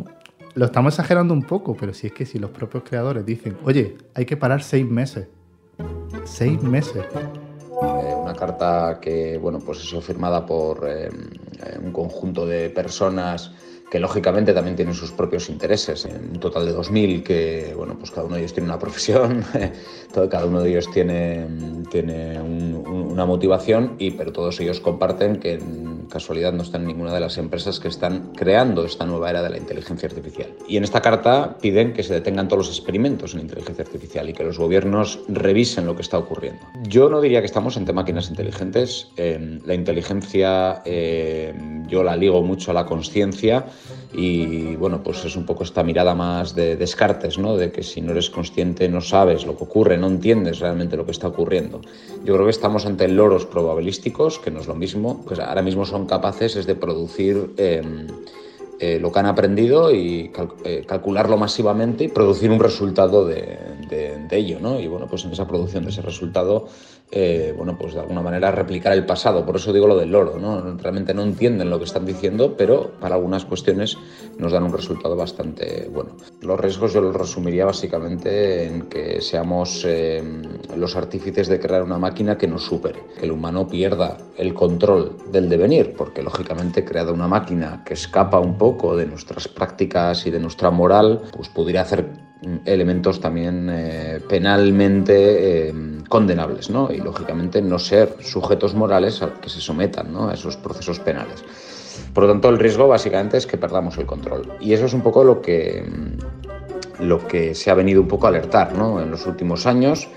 Lo 0.55 0.65
estamos 0.65 0.93
exagerando 0.93 1.33
un 1.33 1.43
poco, 1.43 1.75
pero 1.79 1.93
si 1.93 2.07
es 2.07 2.13
que 2.13 2.25
si 2.25 2.39
los 2.39 2.49
propios 2.49 2.83
creadores 2.83 3.25
dicen, 3.25 3.57
oye, 3.63 3.95
hay 4.15 4.25
que 4.25 4.37
parar 4.37 4.63
seis 4.63 4.89
meses. 4.89 5.27
Seis 6.23 6.61
meses. 6.63 7.05
Eh, 7.13 8.13
una 8.23 8.33
carta 8.33 8.97
que, 8.99 9.37
bueno, 9.37 9.59
pues 9.59 9.79
eso, 9.81 10.01
firmada 10.01 10.45
por 10.45 10.83
eh, 10.89 11.09
eh, 11.09 11.79
un 11.79 11.91
conjunto 11.91 12.47
de 12.47 12.71
personas 12.71 13.51
que 13.89 13.99
lógicamente 13.99 14.53
también 14.53 14.75
tienen 14.75 14.93
sus 14.93 15.11
propios 15.11 15.49
intereses. 15.49 16.05
En 16.05 16.31
un 16.31 16.39
total 16.39 16.65
de 16.65 16.73
2.000 16.73 17.23
que, 17.23 17.73
bueno, 17.75 17.95
pues 17.97 18.11
cada 18.11 18.25
uno 18.27 18.35
de 18.35 18.41
ellos 18.41 18.53
tiene 18.53 18.67
una 18.67 18.79
profesión, 18.79 19.45
cada 20.29 20.45
uno 20.45 20.61
de 20.61 20.69
ellos 20.71 20.89
tiene, 20.91 21.47
tiene 21.89 22.39
un- 22.41 22.83
un- 22.85 23.11
una 23.11 23.25
motivación, 23.25 23.95
y, 23.97 24.11
pero 24.11 24.31
todos 24.33 24.59
ellos 24.59 24.79
comparten 24.81 25.37
que 25.39 25.53
en 25.53 26.07
casualidad 26.09 26.53
no 26.53 26.63
están 26.63 26.81
en 26.81 26.87
ninguna 26.87 27.13
de 27.13 27.19
las 27.19 27.37
empresas 27.37 27.79
que 27.79 27.87
están 27.87 28.31
creando 28.35 28.85
esta 28.85 29.05
nueva 29.05 29.29
era 29.29 29.41
de 29.41 29.49
la 29.49 29.57
inteligencia 29.57 30.07
artificial. 30.07 30.49
Y 30.67 30.77
en 30.77 30.83
esta 30.83 31.01
carta 31.01 31.57
piden 31.61 31.93
que 31.93 32.03
se 32.03 32.13
detengan 32.13 32.47
todos 32.47 32.67
los 32.67 32.77
experimentos 32.77 33.33
en 33.33 33.41
inteligencia 33.41 33.83
artificial 33.83 34.29
y 34.29 34.33
que 34.33 34.43
los 34.43 34.57
gobiernos 34.57 35.19
revisen 35.27 35.85
lo 35.85 35.95
que 35.95 36.01
está 36.01 36.17
ocurriendo. 36.17 36.61
Yo 36.87 37.09
no 37.09 37.19
diría 37.21 37.39
que 37.41 37.45
estamos 37.45 37.75
ante 37.77 37.93
máquinas 37.93 38.29
inteligentes. 38.29 39.09
Eh, 39.17 39.59
la 39.65 39.73
inteligencia 39.73 40.81
eh, 40.85 41.53
yo 41.87 42.03
la 42.03 42.15
ligo 42.15 42.41
mucho 42.43 42.71
a 42.71 42.73
la 42.73 42.85
conciencia 42.85 43.65
y 44.19 44.75
bueno, 44.77 45.03
pues 45.03 45.23
es 45.25 45.35
un 45.35 45.45
poco 45.45 45.63
esta 45.63 45.83
mirada 45.83 46.15
más 46.15 46.55
de 46.55 46.75
descartes, 46.75 47.37
¿no? 47.37 47.55
De 47.55 47.71
que 47.71 47.83
si 47.83 48.01
no 48.01 48.11
eres 48.13 48.31
consciente 48.31 48.89
no 48.89 48.99
sabes 48.99 49.45
lo 49.45 49.55
que 49.55 49.63
ocurre, 49.65 49.97
no 49.97 50.07
entiendes 50.07 50.59
realmente 50.59 50.97
lo 50.97 51.05
que 51.05 51.11
está 51.11 51.27
ocurriendo. 51.27 51.81
Yo 52.23 52.33
creo 52.33 52.45
que 52.45 52.51
estamos 52.51 52.87
ante 52.87 53.07
loros 53.07 53.45
probabilísticos, 53.45 54.39
que 54.39 54.49
no 54.49 54.59
es 54.59 54.67
lo 54.67 54.73
mismo, 54.73 55.23
pues 55.27 55.39
ahora 55.39 55.61
mismo 55.61 55.85
son 55.85 56.07
capaces 56.07 56.55
es 56.55 56.65
de 56.65 56.73
producir 56.75 57.51
eh, 57.57 57.83
eh, 58.79 58.99
lo 58.99 59.11
que 59.11 59.19
han 59.19 59.25
aprendido 59.27 59.91
y 59.93 60.31
eh, 60.63 60.83
calcularlo 60.87 61.37
masivamente 61.37 62.03
y 62.05 62.07
producir 62.09 62.49
un 62.51 62.59
resultado 62.59 63.25
de, 63.25 63.57
de- 63.89 64.17
de 64.27 64.37
ello, 64.37 64.59
¿no? 64.59 64.79
Y 64.79 64.87
bueno, 64.87 65.07
pues 65.07 65.25
en 65.25 65.31
esa 65.31 65.47
producción 65.47 65.83
de 65.83 65.89
ese 65.91 66.01
resultado, 66.01 66.67
eh, 67.09 67.53
bueno, 67.55 67.77
pues 67.77 67.93
de 67.93 68.01
alguna 68.01 68.21
manera 68.21 68.51
replicar 68.51 68.93
el 68.93 69.05
pasado. 69.05 69.45
Por 69.45 69.55
eso 69.55 69.71
digo 69.71 69.87
lo 69.87 69.97
del 69.97 70.11
loro, 70.11 70.37
¿no? 70.39 70.61
Realmente 70.77 71.13
no 71.13 71.23
entienden 71.23 71.69
lo 71.69 71.77
que 71.77 71.85
están 71.85 72.05
diciendo, 72.05 72.55
pero 72.57 72.91
para 72.99 73.15
algunas 73.15 73.45
cuestiones 73.45 73.97
nos 74.37 74.51
dan 74.51 74.63
un 74.63 74.73
resultado 74.73 75.15
bastante 75.15 75.89
bueno. 75.89 76.17
Los 76.41 76.59
riesgos 76.59 76.93
yo 76.93 77.01
los 77.01 77.15
resumiría 77.15 77.65
básicamente 77.65 78.65
en 78.65 78.83
que 78.83 79.21
seamos 79.21 79.83
eh, 79.85 80.21
los 80.75 80.95
artífices 80.97 81.47
de 81.47 81.59
crear 81.59 81.83
una 81.83 81.97
máquina 81.97 82.37
que 82.37 82.47
nos 82.47 82.65
supere, 82.65 83.01
que 83.17 83.25
el 83.25 83.31
humano 83.31 83.67
pierda 83.67 84.17
el 84.37 84.53
control 84.53 85.17
del 85.31 85.47
devenir, 85.47 85.93
porque 85.95 86.21
lógicamente 86.21 86.83
creada 86.83 87.13
una 87.13 87.27
máquina 87.27 87.83
que 87.85 87.93
escapa 87.93 88.39
un 88.39 88.57
poco 88.57 88.97
de 88.97 89.05
nuestras 89.05 89.47
prácticas 89.47 90.27
y 90.27 90.31
de 90.31 90.39
nuestra 90.39 90.71
moral, 90.71 91.21
pues 91.33 91.47
podría 91.47 91.81
hacer 91.81 92.26
elementos 92.65 93.19
también 93.19 93.69
eh, 93.71 94.19
penalmente 94.27 95.69
eh, 95.69 95.73
condenables, 96.07 96.69
¿no? 96.69 96.91
Y 96.91 96.97
lógicamente 96.97 97.61
no 97.61 97.79
ser 97.79 98.17
sujetos 98.21 98.75
morales 98.75 99.21
a 99.21 99.33
que 99.41 99.49
se 99.49 99.59
sometan 99.59 100.13
¿no? 100.13 100.29
a 100.29 100.33
esos 100.33 100.57
procesos 100.57 100.99
penales. 100.99 101.43
Por 102.13 102.25
lo 102.25 102.29
tanto, 102.31 102.49
el 102.49 102.59
riesgo 102.59 102.87
básicamente 102.87 103.37
es 103.37 103.47
que 103.47 103.57
perdamos 103.57 103.97
el 103.97 104.05
control. 104.05 104.53
Y 104.59 104.73
eso 104.73 104.85
es 104.85 104.93
un 104.93 105.01
poco 105.01 105.23
lo 105.23 105.41
que, 105.41 105.83
lo 106.99 107.27
que 107.27 107.55
se 107.55 107.71
ha 107.71 107.73
venido 107.73 108.01
un 108.01 108.07
poco 108.07 108.27
a 108.27 108.29
alertar 108.29 108.77
¿no? 108.77 109.01
en 109.01 109.09
los 109.09 109.25
últimos 109.25 109.65
años, 109.65 110.07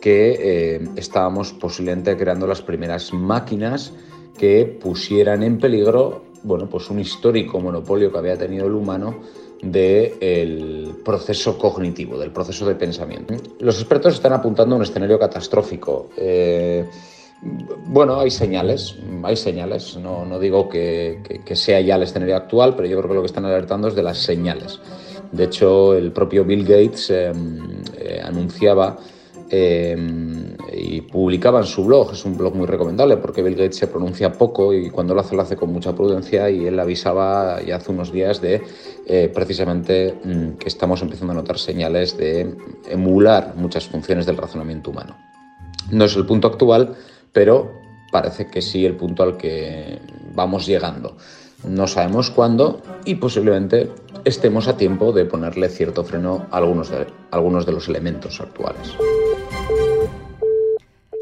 que 0.00 0.38
eh, 0.76 0.88
estábamos 0.96 1.52
posiblemente 1.52 2.16
creando 2.16 2.46
las 2.46 2.62
primeras 2.62 3.12
máquinas 3.12 3.92
que 4.38 4.64
pusieran 4.80 5.42
en 5.42 5.58
peligro 5.58 6.24
bueno, 6.42 6.68
pues 6.68 6.88
un 6.90 6.98
histórico 6.98 7.60
monopolio 7.60 8.10
que 8.10 8.18
había 8.18 8.36
tenido 8.36 8.66
el 8.66 8.72
humano 8.72 9.20
del 9.62 10.94
proceso 11.04 11.58
cognitivo, 11.58 12.18
del 12.18 12.30
proceso 12.30 12.66
de 12.66 12.74
pensamiento. 12.74 13.34
Los 13.58 13.76
expertos 13.78 14.14
están 14.14 14.32
apuntando 14.32 14.74
a 14.74 14.78
un 14.78 14.82
escenario 14.84 15.18
catastrófico. 15.18 16.08
Eh, 16.16 16.84
bueno, 17.86 18.20
hay 18.20 18.30
señales, 18.30 18.96
hay 19.22 19.36
señales. 19.36 19.96
No, 19.96 20.24
no 20.24 20.38
digo 20.38 20.68
que, 20.68 21.40
que- 21.44 21.56
sea 21.56 21.80
ya 21.80 21.96
el 21.96 22.02
escenario 22.02 22.36
actual, 22.36 22.74
pero 22.76 22.88
yo 22.88 22.98
creo 22.98 23.08
que 23.08 23.14
lo 23.14 23.20
que 23.22 23.26
están 23.26 23.44
alertando 23.44 23.88
es 23.88 23.94
de 23.94 24.02
las 24.02 24.18
señales. 24.18 24.78
De 25.32 25.44
hecho, 25.44 25.94
el 25.94 26.12
propio 26.12 26.44
Bill 26.44 26.64
Gates 26.64 27.10
eh, 27.10 27.32
eh, 27.98 28.20
anunciaba 28.22 28.98
eh, 29.52 29.96
y 30.72 31.00
publicaba 31.00 31.58
en 31.58 31.66
su 31.66 31.84
blog, 31.84 32.12
es 32.12 32.24
un 32.24 32.36
blog 32.36 32.54
muy 32.54 32.66
recomendable 32.66 33.16
porque 33.16 33.42
Bill 33.42 33.56
Gates 33.56 33.76
se 33.76 33.88
pronuncia 33.88 34.32
poco 34.32 34.72
y 34.72 34.90
cuando 34.90 35.14
lo 35.14 35.20
hace 35.20 35.34
lo 35.34 35.42
hace 35.42 35.56
con 35.56 35.72
mucha 35.72 35.94
prudencia 35.94 36.48
y 36.48 36.66
él 36.66 36.78
avisaba 36.78 37.60
ya 37.60 37.76
hace 37.76 37.90
unos 37.90 38.12
días 38.12 38.40
de 38.40 38.62
eh, 39.06 39.30
precisamente 39.34 40.14
mm, 40.22 40.50
que 40.52 40.68
estamos 40.68 41.02
empezando 41.02 41.32
a 41.32 41.36
notar 41.36 41.58
señales 41.58 42.16
de 42.16 42.54
emular 42.88 43.54
muchas 43.56 43.86
funciones 43.86 44.26
del 44.26 44.36
razonamiento 44.36 44.90
humano. 44.90 45.16
No 45.90 46.04
es 46.04 46.14
el 46.14 46.26
punto 46.26 46.46
actual, 46.46 46.94
pero 47.32 47.72
parece 48.12 48.46
que 48.46 48.62
sí 48.62 48.86
el 48.86 48.94
punto 48.94 49.24
al 49.24 49.36
que 49.36 49.98
vamos 50.34 50.66
llegando. 50.66 51.16
No 51.66 51.86
sabemos 51.86 52.30
cuándo 52.30 52.80
y 53.04 53.16
posiblemente 53.16 53.90
estemos 54.24 54.68
a 54.68 54.76
tiempo 54.76 55.12
de 55.12 55.24
ponerle 55.24 55.68
cierto 55.68 56.04
freno 56.04 56.46
a 56.50 56.58
algunos 56.58 56.90
de, 56.90 57.06
algunos 57.30 57.66
de 57.66 57.72
los 57.72 57.88
elementos 57.88 58.40
actuales. 58.40 58.94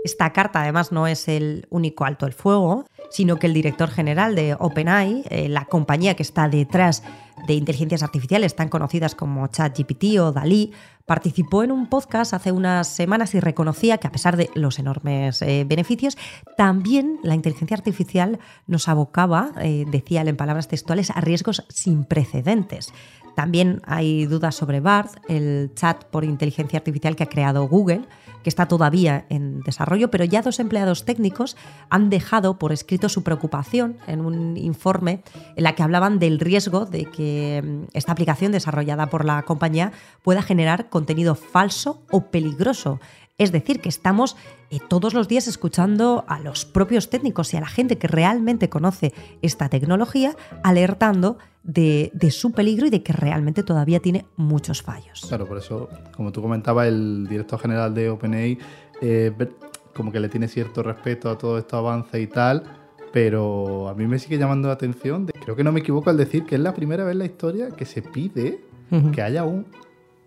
Esta 0.09 0.33
carta 0.33 0.63
además 0.63 0.91
no 0.91 1.07
es 1.07 1.29
el 1.29 1.67
único 1.69 2.07
alto 2.07 2.25
el 2.25 2.33
fuego, 2.33 2.87
sino 3.11 3.37
que 3.37 3.47
el 3.47 3.53
director 3.53 3.91
general 3.91 4.35
de 4.35 4.57
OpenAI, 4.59 5.25
eh, 5.29 5.51
la 5.51 5.67
compañía 5.67 6.17
que 6.17 6.23
está 6.23 6.49
detrás 6.49 7.03
de 7.47 7.53
inteligencias 7.53 8.03
artificiales 8.03 8.57
tan 8.57 8.71
conocidas 8.71 9.15
como 9.15 9.47
ChatGPT 9.49 10.19
o 10.19 10.33
Dalí, 10.33 10.73
participó 11.05 11.63
en 11.63 11.73
un 11.73 11.91
podcast 11.91 12.33
hace 12.33 12.53
unas 12.53 12.89
semanas 12.89 13.35
y 13.35 13.41
reconocía 13.41 13.99
que 13.99 14.07
a 14.07 14.11
pesar 14.11 14.39
de 14.39 14.49
los 14.55 14.79
enormes 14.79 15.43
eh, 15.43 15.65
beneficios, 15.69 16.17
también 16.57 17.21
la 17.23 17.35
inteligencia 17.35 17.77
artificial 17.77 18.39
nos 18.67 18.89
abocaba, 18.89 19.51
eh, 19.61 19.85
decía 19.91 20.23
él 20.23 20.29
en 20.29 20.39
palabras 20.39 20.69
textuales, 20.69 21.11
a 21.11 21.21
riesgos 21.21 21.67
sin 21.69 22.05
precedentes. 22.05 22.95
También 23.37 23.83
hay 23.85 24.25
dudas 24.25 24.55
sobre 24.55 24.81
BART, 24.81 25.19
el 25.29 25.71
chat 25.75 26.05
por 26.05 26.25
inteligencia 26.25 26.79
artificial 26.79 27.15
que 27.15 27.25
ha 27.25 27.29
creado 27.29 27.69
Google, 27.69 28.09
que 28.43 28.49
está 28.49 28.67
todavía 28.67 29.27
en 29.29 29.61
desarrollo, 29.61 30.11
pero 30.11 30.25
ya 30.25 30.43
dos 30.43 30.61
empleados 30.61 31.05
técnicos 31.05 31.57
han 31.91 32.11
dejado 32.11 32.59
por 32.59 32.73
escrito 32.73 33.09
su 33.09 33.23
preocupación 33.23 33.99
en 34.07 34.21
un 34.21 34.57
informe 34.57 35.23
en 35.57 35.65
la 35.65 35.75
que 35.75 35.83
hablaban 35.83 36.19
del 36.19 36.41
riesgo 36.41 36.87
de 36.87 37.05
que 37.07 37.63
mm, 37.65 37.97
esta 37.97 38.13
aplicación 38.13 38.53
desarrollada 38.53 39.09
por 39.09 39.25
la 39.25 39.43
compañía 39.43 39.93
pueda 40.23 40.43
generar 40.43 40.89
contenido 40.89 41.35
falso 41.35 42.03
o 42.11 42.27
peligroso. 42.31 43.01
Es 43.39 43.53
decir, 43.53 43.81
que 43.81 43.89
estamos 43.89 44.37
eh, 44.71 44.81
todos 44.89 45.15
los 45.15 45.29
días 45.29 45.47
escuchando 45.47 46.25
a 46.27 46.41
los 46.41 46.65
propios 46.65 47.09
técnicos 47.09 47.55
y 47.55 47.57
a 47.57 47.61
la 47.61 47.69
gente 47.69 47.97
que 47.97 48.09
realmente 48.09 48.69
conoce 48.69 49.15
esta 49.43 49.69
tecnología 49.69 50.35
alertando 50.65 51.39
de, 51.63 52.31
su 52.31 52.53
peligro 52.53 52.87
y 52.87 52.91
de 52.91 53.03
que 53.03 53.13
realmente 53.13 53.63
todavía 53.63 54.01
tiene 54.01 54.25
muchos 54.37 54.83
fallos. 54.83 55.25
Claro, 55.29 55.47
por 55.47 55.59
eso, 55.59 55.89
como 56.17 56.33
tú 56.33 56.41
comentabas, 56.41 56.89
el 56.89 57.27
director 57.29 57.61
general 57.61 57.95
de 57.95 58.11
OpenAI 58.29 58.59
eh, 59.01 59.33
como 59.95 60.13
que 60.13 60.21
le 60.21 60.29
tiene 60.29 60.49
cierto 60.49 60.83
respeto 60.83 61.31
a 61.31 61.37
todo 61.39 61.59
estos 61.59 61.79
avances 61.79 62.21
y 62.21 62.27
tal, 62.29 62.63
pero 63.13 63.89
a 63.89 63.95
mí 63.95 64.07
me 64.07 64.19
sigue 64.19 64.39
llamando 64.39 64.69
la 64.69 64.75
atención, 64.75 65.27
de- 65.27 65.33
creo 65.33 65.57
que 65.57 65.65
no 65.65 65.73
me 65.73 65.81
equivoco 65.81 66.11
al 66.11 66.17
decir 66.17 66.45
que 66.45 66.55
es 66.55 66.61
la 66.61 66.75
primera 66.75 67.05
vez 67.05 67.13
en 67.13 67.19
la 67.19 67.25
historia 67.25 67.71
que 67.71 67.85
se 67.85 68.03
pide 68.03 68.61
que 69.13 69.21
haya 69.23 69.45
un, 69.45 69.67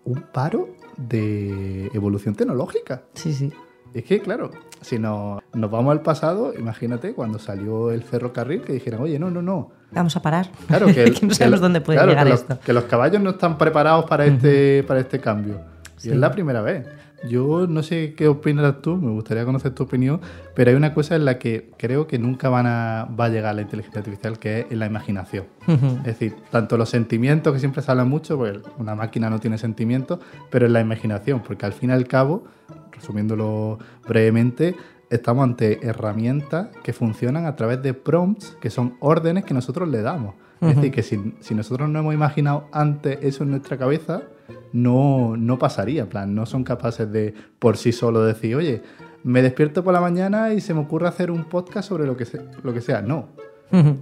un 0.04 0.22
paro 0.32 0.68
de 0.96 1.86
evolución 1.94 2.34
tecnológica. 2.34 3.02
Sí, 3.14 3.32
sí. 3.32 3.52
Es 3.94 4.04
que, 4.04 4.20
claro, 4.20 4.50
si 4.80 4.98
no, 4.98 5.42
nos 5.52 5.70
vamos 5.70 5.92
al 5.92 6.00
pasado, 6.02 6.54
imagínate 6.58 7.12
cuando 7.12 7.38
salió 7.38 7.90
el 7.90 8.02
ferrocarril 8.02 8.62
que 8.62 8.72
dijeran, 8.72 9.00
oye, 9.02 9.18
no, 9.18 9.30
no, 9.30 9.42
no. 9.42 9.70
Vamos 9.90 10.16
a 10.16 10.22
parar. 10.22 10.48
Claro, 10.68 10.86
que, 10.86 11.02
el- 11.04 11.14
Que 11.18 11.26
no 11.26 11.34
sabemos 11.34 11.60
dónde 11.60 11.80
puede 11.80 11.98
claro, 11.98 12.10
llegar 12.12 12.24
que 12.26 12.30
los- 12.30 12.40
esto. 12.40 12.58
que 12.64 12.72
los 12.72 12.84
caballos 12.84 13.20
no 13.20 13.30
están 13.30 13.58
preparados 13.58 14.04
para, 14.06 14.24
este, 14.26 14.82
para 14.84 15.00
este 15.00 15.18
cambio. 15.20 15.60
Sí. 15.96 16.08
Y 16.08 16.12
es 16.12 16.18
la 16.18 16.30
primera 16.30 16.62
vez. 16.62 16.86
Yo 17.28 17.66
no 17.68 17.82
sé 17.82 18.14
qué 18.14 18.28
opinas 18.28 18.82
tú, 18.82 18.96
me 18.96 19.10
gustaría 19.12 19.44
conocer 19.44 19.74
tu 19.74 19.84
opinión, 19.84 20.20
pero 20.54 20.70
hay 20.70 20.76
una 20.76 20.92
cosa 20.92 21.14
en 21.14 21.24
la 21.24 21.38
que 21.38 21.70
creo 21.76 22.06
que 22.06 22.18
nunca 22.18 22.48
van 22.48 22.66
a, 22.66 23.08
va 23.18 23.26
a 23.26 23.28
llegar 23.28 23.54
la 23.54 23.62
inteligencia 23.62 24.00
artificial, 24.00 24.38
que 24.38 24.60
es 24.60 24.66
en 24.70 24.78
la 24.78 24.86
imaginación. 24.86 25.46
Es 25.66 26.04
decir, 26.04 26.34
tanto 26.50 26.76
los 26.76 26.88
sentimientos, 26.88 27.52
que 27.52 27.60
siempre 27.60 27.82
se 27.82 27.90
habla 27.90 28.04
mucho, 28.04 28.36
porque 28.36 28.60
una 28.78 28.94
máquina 28.94 29.30
no 29.30 29.38
tiene 29.38 29.58
sentimientos, 29.58 30.18
pero 30.50 30.66
en 30.66 30.72
la 30.72 30.80
imaginación, 30.80 31.40
porque 31.40 31.64
al 31.66 31.72
fin 31.72 31.90
y 31.90 31.92
al 31.92 32.06
cabo, 32.08 32.44
resumiéndolo 32.90 33.78
brevemente, 34.08 34.74
estamos 35.10 35.44
ante 35.44 35.86
herramientas 35.86 36.68
que 36.82 36.92
funcionan 36.92 37.46
a 37.46 37.54
través 37.54 37.82
de 37.82 37.94
prompts, 37.94 38.56
que 38.60 38.70
son 38.70 38.96
órdenes 39.00 39.44
que 39.44 39.54
nosotros 39.54 39.88
le 39.88 40.02
damos. 40.02 40.34
Es 40.60 40.76
decir, 40.76 40.92
que 40.92 41.02
si, 41.02 41.34
si 41.40 41.56
nosotros 41.56 41.88
no 41.88 41.98
hemos 41.98 42.14
imaginado 42.14 42.68
antes 42.70 43.18
eso 43.22 43.42
en 43.42 43.50
nuestra 43.50 43.76
cabeza, 43.78 44.22
no, 44.72 45.36
no 45.36 45.58
pasaría. 45.58 46.08
Plan, 46.08 46.34
no 46.34 46.46
son 46.46 46.64
capaces 46.64 47.10
de 47.10 47.34
por 47.58 47.76
sí 47.76 47.92
solo 47.92 48.22
decir, 48.24 48.56
oye, 48.56 48.82
me 49.24 49.42
despierto 49.42 49.84
por 49.84 49.92
la 49.92 50.00
mañana 50.00 50.52
y 50.52 50.60
se 50.60 50.74
me 50.74 50.80
ocurre 50.80 51.08
hacer 51.08 51.30
un 51.30 51.44
podcast 51.44 51.88
sobre 51.88 52.06
lo 52.06 52.16
que, 52.16 52.26
lo 52.62 52.72
que 52.72 52.80
sea. 52.80 53.02
No. 53.02 53.28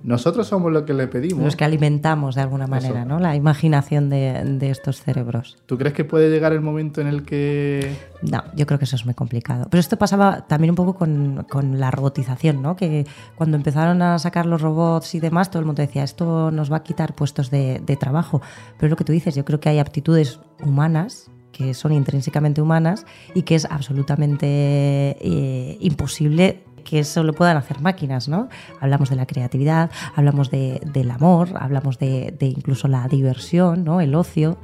Nosotros 0.02 0.48
somos 0.48 0.72
los 0.72 0.82
que 0.82 0.94
le 0.94 1.06
pedimos. 1.06 1.44
Los 1.44 1.56
que 1.56 1.64
alimentamos 1.64 2.34
de 2.34 2.40
alguna 2.40 2.66
manera, 2.66 3.00
Eso. 3.00 3.08
¿no? 3.08 3.20
La 3.20 3.36
imaginación 3.36 4.10
de, 4.10 4.42
de 4.44 4.70
estos 4.70 5.00
cerebros. 5.00 5.58
¿Tú 5.66 5.78
crees 5.78 5.94
que 5.94 6.04
puede 6.04 6.28
llegar 6.28 6.52
el 6.52 6.60
momento 6.60 7.00
en 7.00 7.06
el 7.06 7.22
que... 7.24 7.94
No, 8.22 8.42
yo 8.56 8.66
creo 8.66 8.78
que 8.78 8.84
eso 8.84 8.96
es 8.96 9.04
muy 9.04 9.14
complicado. 9.14 9.68
Pero 9.70 9.80
esto 9.80 9.96
pasaba 9.96 10.46
también 10.46 10.70
un 10.70 10.76
poco 10.76 10.94
con, 10.94 11.46
con 11.48 11.78
la 11.78 11.90
robotización, 11.90 12.62
¿no? 12.62 12.76
Que 12.76 13.06
cuando 13.36 13.56
empezaron 13.56 14.02
a 14.02 14.18
sacar 14.18 14.46
los 14.46 14.60
robots 14.60 15.14
y 15.14 15.20
demás, 15.20 15.50
todo 15.50 15.60
el 15.60 15.66
mundo 15.66 15.82
decía, 15.82 16.02
esto 16.02 16.50
nos 16.50 16.70
va 16.72 16.78
a 16.78 16.82
quitar 16.82 17.14
puestos 17.14 17.50
de, 17.50 17.80
de 17.84 17.96
trabajo. 17.96 18.42
Pero 18.76 18.88
es 18.88 18.90
lo 18.90 18.96
que 18.96 19.04
tú 19.04 19.12
dices, 19.12 19.34
yo 19.34 19.44
creo 19.44 19.60
que 19.60 19.68
hay 19.68 19.78
aptitudes 19.78 20.40
humanas 20.60 21.30
que 21.52 21.74
son 21.74 21.92
intrínsecamente 21.92 22.62
humanas 22.62 23.04
y 23.34 23.42
que 23.42 23.54
es 23.54 23.64
absolutamente 23.64 24.46
eh, 24.46 25.76
imposible 25.80 26.62
que 26.82 27.00
eso 27.00 27.22
lo 27.22 27.32
puedan 27.32 27.56
hacer 27.56 27.80
máquinas, 27.80 28.28
¿no? 28.28 28.48
Hablamos 28.80 29.10
de 29.10 29.16
la 29.16 29.26
creatividad, 29.26 29.90
hablamos 30.14 30.50
de- 30.50 30.80
del 30.92 31.10
amor, 31.10 31.48
hablamos 31.58 31.98
de, 31.98 32.34
de 32.38 32.46
incluso 32.46 32.88
la 32.88 33.06
diversión, 33.08 33.84
¿no? 33.84 34.00
El 34.00 34.14
ocio. 34.14 34.58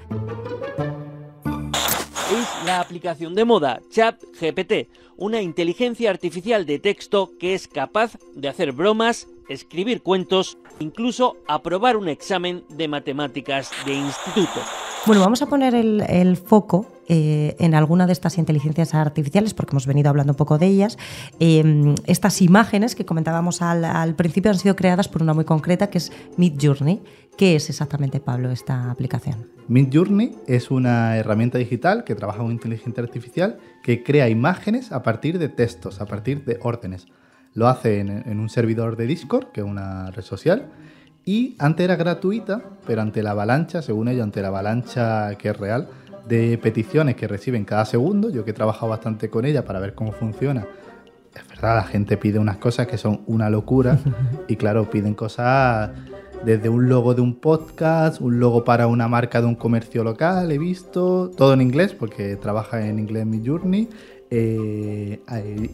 es 1.45 2.67
la 2.67 2.81
aplicación 2.81 3.35
de 3.35 3.45
moda 3.45 3.81
ChatGPT, 3.91 4.89
una 5.17 5.41
inteligencia 5.41 6.11
artificial 6.11 6.67
de 6.67 6.79
texto 6.79 7.31
que 7.39 7.55
es 7.55 7.69
capaz 7.69 8.19
de 8.35 8.49
hacer 8.49 8.73
bromas, 8.73 9.29
escribir 9.49 10.03
cuentos, 10.03 10.59
incluso 10.81 11.37
aprobar 11.47 11.97
un 11.97 12.09
examen 12.09 12.65
de 12.69 12.89
matemáticas 12.89 13.71
de 13.87 13.95
instituto. 13.95 14.61
Bueno, 15.07 15.23
vamos 15.23 15.41
a 15.41 15.47
poner 15.47 15.77
el, 15.77 16.37
foco 16.37 16.85
eh, 17.09 17.55
en 17.61 17.77
alguna 17.77 18.09
de 18.09 18.13
estas 18.13 18.39
inteligencias 18.39 18.93
artificiales, 18.93 19.55
porque 19.55 19.71
hemos 19.73 19.87
venido 19.87 20.11
hablando 20.11 20.33
un 20.33 20.37
poco 20.37 20.59
de 20.59 20.67
ellas. 20.67 20.99
Eh, 21.39 21.95
estas 22.07 22.43
imágenes 22.43 22.97
que 22.97 23.07
comentábamos 23.07 23.63
al, 23.63 23.85
al 23.85 24.17
principio 24.17 24.51
han 24.51 24.59
sido 24.59 24.75
creadas 24.75 25.07
por 25.07 25.23
una 25.23 25.33
muy 25.33 25.45
concreta, 25.45 25.91
que 25.91 25.99
es 25.99 26.11
Midjourney. 26.37 27.03
¿Qué 27.39 27.55
es 27.55 27.71
exactamente, 27.71 28.19
Pablo, 28.19 28.51
esta 28.51 28.91
aplicación? 28.91 29.47
Midjourney 29.69 30.35
es 30.49 30.73
una 30.73 31.17
herramienta 31.17 31.59
digital 31.59 32.03
que 32.03 32.17
trabaja 32.17 32.39
con 32.39 32.51
inteligencia 32.51 33.01
artificial 33.01 33.59
que 33.85 34.03
crea 34.03 34.29
imágenes 34.29 34.91
a 34.91 35.05
partir 35.05 35.39
de 35.39 35.49
textos, 35.49 36.01
a 36.01 36.07
partir 36.07 36.45
de 36.45 36.59
órdenes. 36.63 37.07
Lo 37.55 37.69
hace 37.69 38.01
en, 38.01 38.09
en 38.11 38.41
un 38.41 38.49
servidor 38.49 38.97
de 38.97 39.07
Discord, 39.07 39.53
que 39.53 39.61
es 39.61 39.67
una 39.67 40.11
red 40.11 40.25
social, 40.25 40.67
y 41.29 41.57
antes 41.59 41.85
era 41.85 41.97
gratuita, 41.97 42.63
pero 42.87 43.03
ante 43.03 43.21
la 43.21 43.33
avalancha, 43.33 43.83
según 43.83 44.07
ella, 44.07 44.23
ante 44.23 44.41
la 44.41 44.49
avalancha 44.49 45.35
que 45.35 45.49
es 45.49 45.57
real, 45.59 45.89
de 46.29 46.57
peticiones 46.57 47.17
que 47.17 47.27
reciben 47.27 47.65
cada 47.65 47.85
segundo, 47.85 48.31
yo 48.31 48.45
que 48.45 48.53
he 48.53 48.55
trabajado 48.55 48.91
bastante 48.91 49.29
con 49.29 49.45
ella 49.45 49.65
para 49.65 49.81
ver 49.81 49.95
cómo 49.95 50.13
funciona, 50.13 50.65
es 51.35 51.49
verdad, 51.49 51.75
la 51.75 51.83
gente 51.83 52.17
pide 52.17 52.39
unas 52.39 52.59
cosas 52.59 52.87
que 52.87 52.97
son 52.97 53.23
una 53.27 53.51
locura 53.51 53.99
y 54.49 54.55
claro, 54.55 54.89
piden 54.89 55.15
cosas 55.15 55.91
desde 56.45 56.69
un 56.69 56.89
logo 56.89 57.13
de 57.13 57.23
un 57.23 57.41
podcast, 57.41 58.21
un 58.21 58.39
logo 58.39 58.63
para 58.63 58.87
una 58.87 59.09
marca 59.09 59.41
de 59.41 59.49
un 59.49 59.57
comercio 59.57 60.05
local, 60.05 60.53
he 60.53 60.59
visto, 60.59 61.33
todo 61.37 61.55
en 61.55 61.61
inglés 61.61 61.93
porque 61.93 62.37
trabaja 62.37 62.87
en 62.87 63.01
inglés 63.01 63.27
mi 63.27 63.45
journey, 63.45 63.89
eh, 64.31 65.21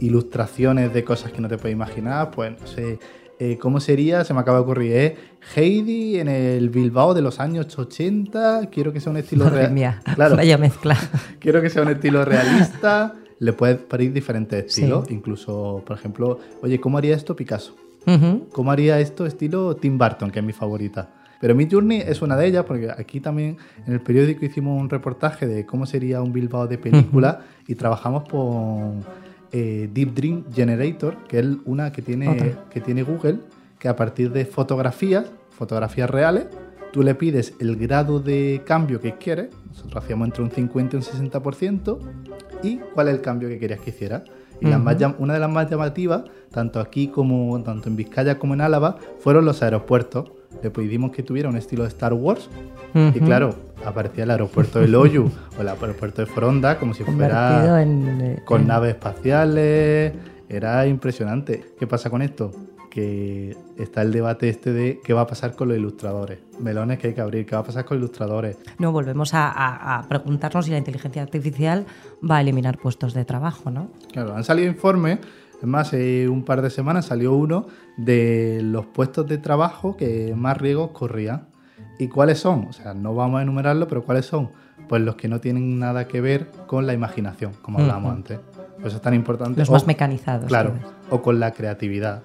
ilustraciones 0.00 0.94
de 0.94 1.04
cosas 1.04 1.30
que 1.30 1.42
no 1.42 1.48
te 1.48 1.58
puedes 1.58 1.74
imaginar, 1.74 2.30
pues 2.30 2.58
no 2.58 2.66
sé, 2.66 2.98
eh, 3.44 3.58
¿cómo 3.58 3.80
sería? 3.80 4.24
Se 4.24 4.34
me 4.34 4.40
acaba 4.40 4.58
de 4.58 4.62
ocurrir, 4.62 4.92
¿eh? 4.92 5.16
Heidi 5.54 6.18
en 6.18 6.28
el 6.28 6.70
Bilbao 6.70 7.14
de 7.14 7.22
los 7.22 7.40
años 7.40 7.78
80, 7.78 8.68
quiero 8.70 8.92
que 8.92 9.00
sea 9.00 9.10
un 9.10 9.18
estilo 9.18 9.44
Madre 9.44 9.58
real. 9.60 9.72
mía, 9.72 10.02
Claro. 10.14 10.36
vaya 10.36 10.56
mezcla. 10.58 10.96
Quiero 11.40 11.60
que 11.60 11.68
sea 11.70 11.82
un 11.82 11.88
estilo 11.90 12.24
realista. 12.24 13.14
Le 13.38 13.52
puedes 13.52 13.78
pedir 13.78 14.12
diferentes 14.12 14.72
Sí. 14.72 14.82
estilos. 14.82 15.10
Incluso, 15.10 15.82
por 15.84 15.96
ejemplo, 15.96 16.38
oye, 16.62 16.78
¿cómo 16.80 16.98
haría 16.98 17.16
esto 17.16 17.34
Picasso? 17.34 17.74
¿Cómo 18.52 18.70
haría 18.72 18.98
esto 19.00 19.26
estilo 19.26 19.76
Tim 19.76 19.96
Burton, 19.98 20.30
que 20.30 20.40
es 20.40 20.44
mi 20.44 20.52
favorita? 20.52 21.10
Pero 21.40 21.54
Mid 21.56 21.68
Journey 21.72 22.02
es 22.06 22.22
una 22.22 22.36
de 22.36 22.46
ellas, 22.46 22.64
porque 22.64 22.88
aquí 22.90 23.18
también 23.20 23.56
en 23.86 23.92
el 23.92 24.00
periódico 24.00 24.44
hicimos 24.44 24.80
un 24.80 24.88
reportaje 24.88 25.46
de 25.46 25.66
cómo 25.66 25.86
sería 25.86 26.22
un 26.22 26.32
Bilbao 26.32 26.66
de 26.68 26.78
película 26.78 27.40
y 27.66 27.74
trabajamos 27.74 28.28
con 28.28 29.04
eh, 29.52 29.88
Deep 29.92 30.14
Dream 30.14 30.44
Generator, 30.54 31.16
que 31.28 31.40
es 31.40 31.46
una 31.64 31.90
que 31.92 32.00
tiene, 32.02 32.28
Otra. 32.28 32.64
que 32.70 32.80
tiene 32.80 33.02
Google, 33.02 33.38
que 33.82 33.88
a 33.88 33.96
partir 33.96 34.30
de 34.30 34.44
fotografías, 34.44 35.24
fotografías 35.50 36.08
reales, 36.08 36.46
tú 36.92 37.02
le 37.02 37.16
pides 37.16 37.54
el 37.58 37.74
grado 37.74 38.20
de 38.20 38.62
cambio 38.64 39.00
que 39.00 39.16
quieres. 39.18 39.48
Nosotros 39.70 40.04
hacíamos 40.04 40.28
entre 40.28 40.44
un 40.44 40.52
50 40.52 40.94
y 40.94 40.98
un 40.98 41.02
60%, 41.04 41.98
y 42.62 42.76
cuál 42.94 43.08
es 43.08 43.14
el 43.14 43.20
cambio 43.20 43.48
que 43.48 43.58
querías 43.58 43.80
que 43.80 43.90
hiciera. 43.90 44.22
Y 44.60 44.66
las 44.66 44.78
más 44.78 44.96
una 45.18 45.34
de 45.34 45.40
las 45.40 45.50
más 45.50 45.68
llamativas, 45.68 46.22
tanto 46.52 46.78
aquí 46.78 47.08
como 47.08 47.60
tanto 47.64 47.88
en 47.88 47.96
Vizcaya 47.96 48.38
como 48.38 48.54
en 48.54 48.60
Álava, 48.60 48.98
fueron 49.18 49.44
los 49.44 49.64
aeropuertos. 49.64 50.30
Le 50.62 50.70
pedimos 50.70 51.10
que 51.10 51.24
tuviera 51.24 51.48
un 51.48 51.56
estilo 51.56 51.82
de 51.82 51.88
Star 51.88 52.14
Wars. 52.14 52.48
Y 52.94 53.18
claro, 53.18 53.52
aparecía 53.84 54.22
el 54.22 54.30
aeropuerto 54.30 54.78
de 54.78 54.86
Loyu 54.86 55.28
o 55.58 55.60
el 55.60 55.68
aeropuerto 55.68 56.22
de 56.22 56.26
Foronda 56.26 56.78
como 56.78 56.94
si 56.94 57.02
fuera 57.02 57.82
en, 57.82 58.20
eh, 58.20 58.42
con 58.44 58.64
naves 58.64 58.90
espaciales. 58.90 60.12
Era 60.48 60.86
impresionante. 60.86 61.74
¿Qué 61.76 61.88
pasa 61.88 62.10
con 62.10 62.22
esto? 62.22 62.52
Que 62.96 63.56
está 63.78 64.02
el 64.02 64.12
debate 64.12 64.50
este 64.50 64.70
de 64.70 65.00
qué 65.02 65.14
va 65.14 65.22
a 65.22 65.26
pasar 65.26 65.56
con 65.56 65.68
los 65.68 65.78
ilustradores. 65.78 66.40
Melones 66.60 66.98
que 66.98 67.06
hay 67.08 67.14
que 67.14 67.22
abrir. 67.22 67.46
¿Qué 67.46 67.54
va 67.54 67.62
a 67.62 67.64
pasar 67.64 67.86
con 67.86 67.96
los 67.96 68.02
ilustradores? 68.04 68.58
No, 68.78 68.92
volvemos 68.92 69.32
a, 69.32 69.48
a- 69.50 69.98
a 69.98 70.02
preguntarnos 70.08 70.66
si 70.66 70.72
la 70.72 70.76
inteligencia 70.76 71.22
artificial 71.22 71.86
va 72.28 72.36
a 72.36 72.40
eliminar 72.42 72.76
puestos 72.76 73.14
de 73.14 73.24
trabajo, 73.24 73.70
¿no? 73.70 73.88
Claro, 74.12 74.36
han 74.36 74.44
salido 74.44 74.68
informes. 74.68 75.20
Es 75.62 75.66
más, 75.66 75.88
hace 75.88 76.28
un 76.28 76.44
par 76.44 76.60
de 76.60 76.68
semanas 76.68 77.06
salió 77.06 77.32
uno 77.32 77.66
de 77.96 78.60
los 78.62 78.84
puestos 78.84 79.26
de 79.26 79.38
trabajo 79.38 79.96
que 79.96 80.34
más 80.36 80.58
riesgos 80.58 80.90
corrían. 80.90 81.46
¿Y 81.98 82.08
cuáles 82.08 82.40
son? 82.40 82.66
O 82.68 82.72
sea, 82.74 82.92
no 82.92 83.14
vamos 83.14 83.38
a 83.38 83.42
enumerarlo, 83.42 83.88
pero 83.88 84.02
¿cuáles 84.02 84.26
son? 84.26 84.50
Pues 84.86 85.00
los 85.00 85.14
que 85.16 85.28
no 85.28 85.40
tienen 85.40 85.78
nada 85.78 86.06
que 86.08 86.20
ver 86.20 86.50
con 86.66 86.86
la 86.86 86.92
imaginación, 86.92 87.52
como 87.62 87.78
hablábamos 87.78 88.12
antes. 88.12 88.38
Por 88.76 88.88
eso 88.88 88.96
es 88.96 89.02
tan 89.02 89.14
importante. 89.14 89.60
Los 89.60 89.70
O- 89.70 89.72
más 89.72 89.86
mecanizados. 89.86 90.46
Claro. 90.48 90.74
O 91.12 91.20
con 91.22 91.38
la 91.38 91.52
creatividad. 91.52 92.22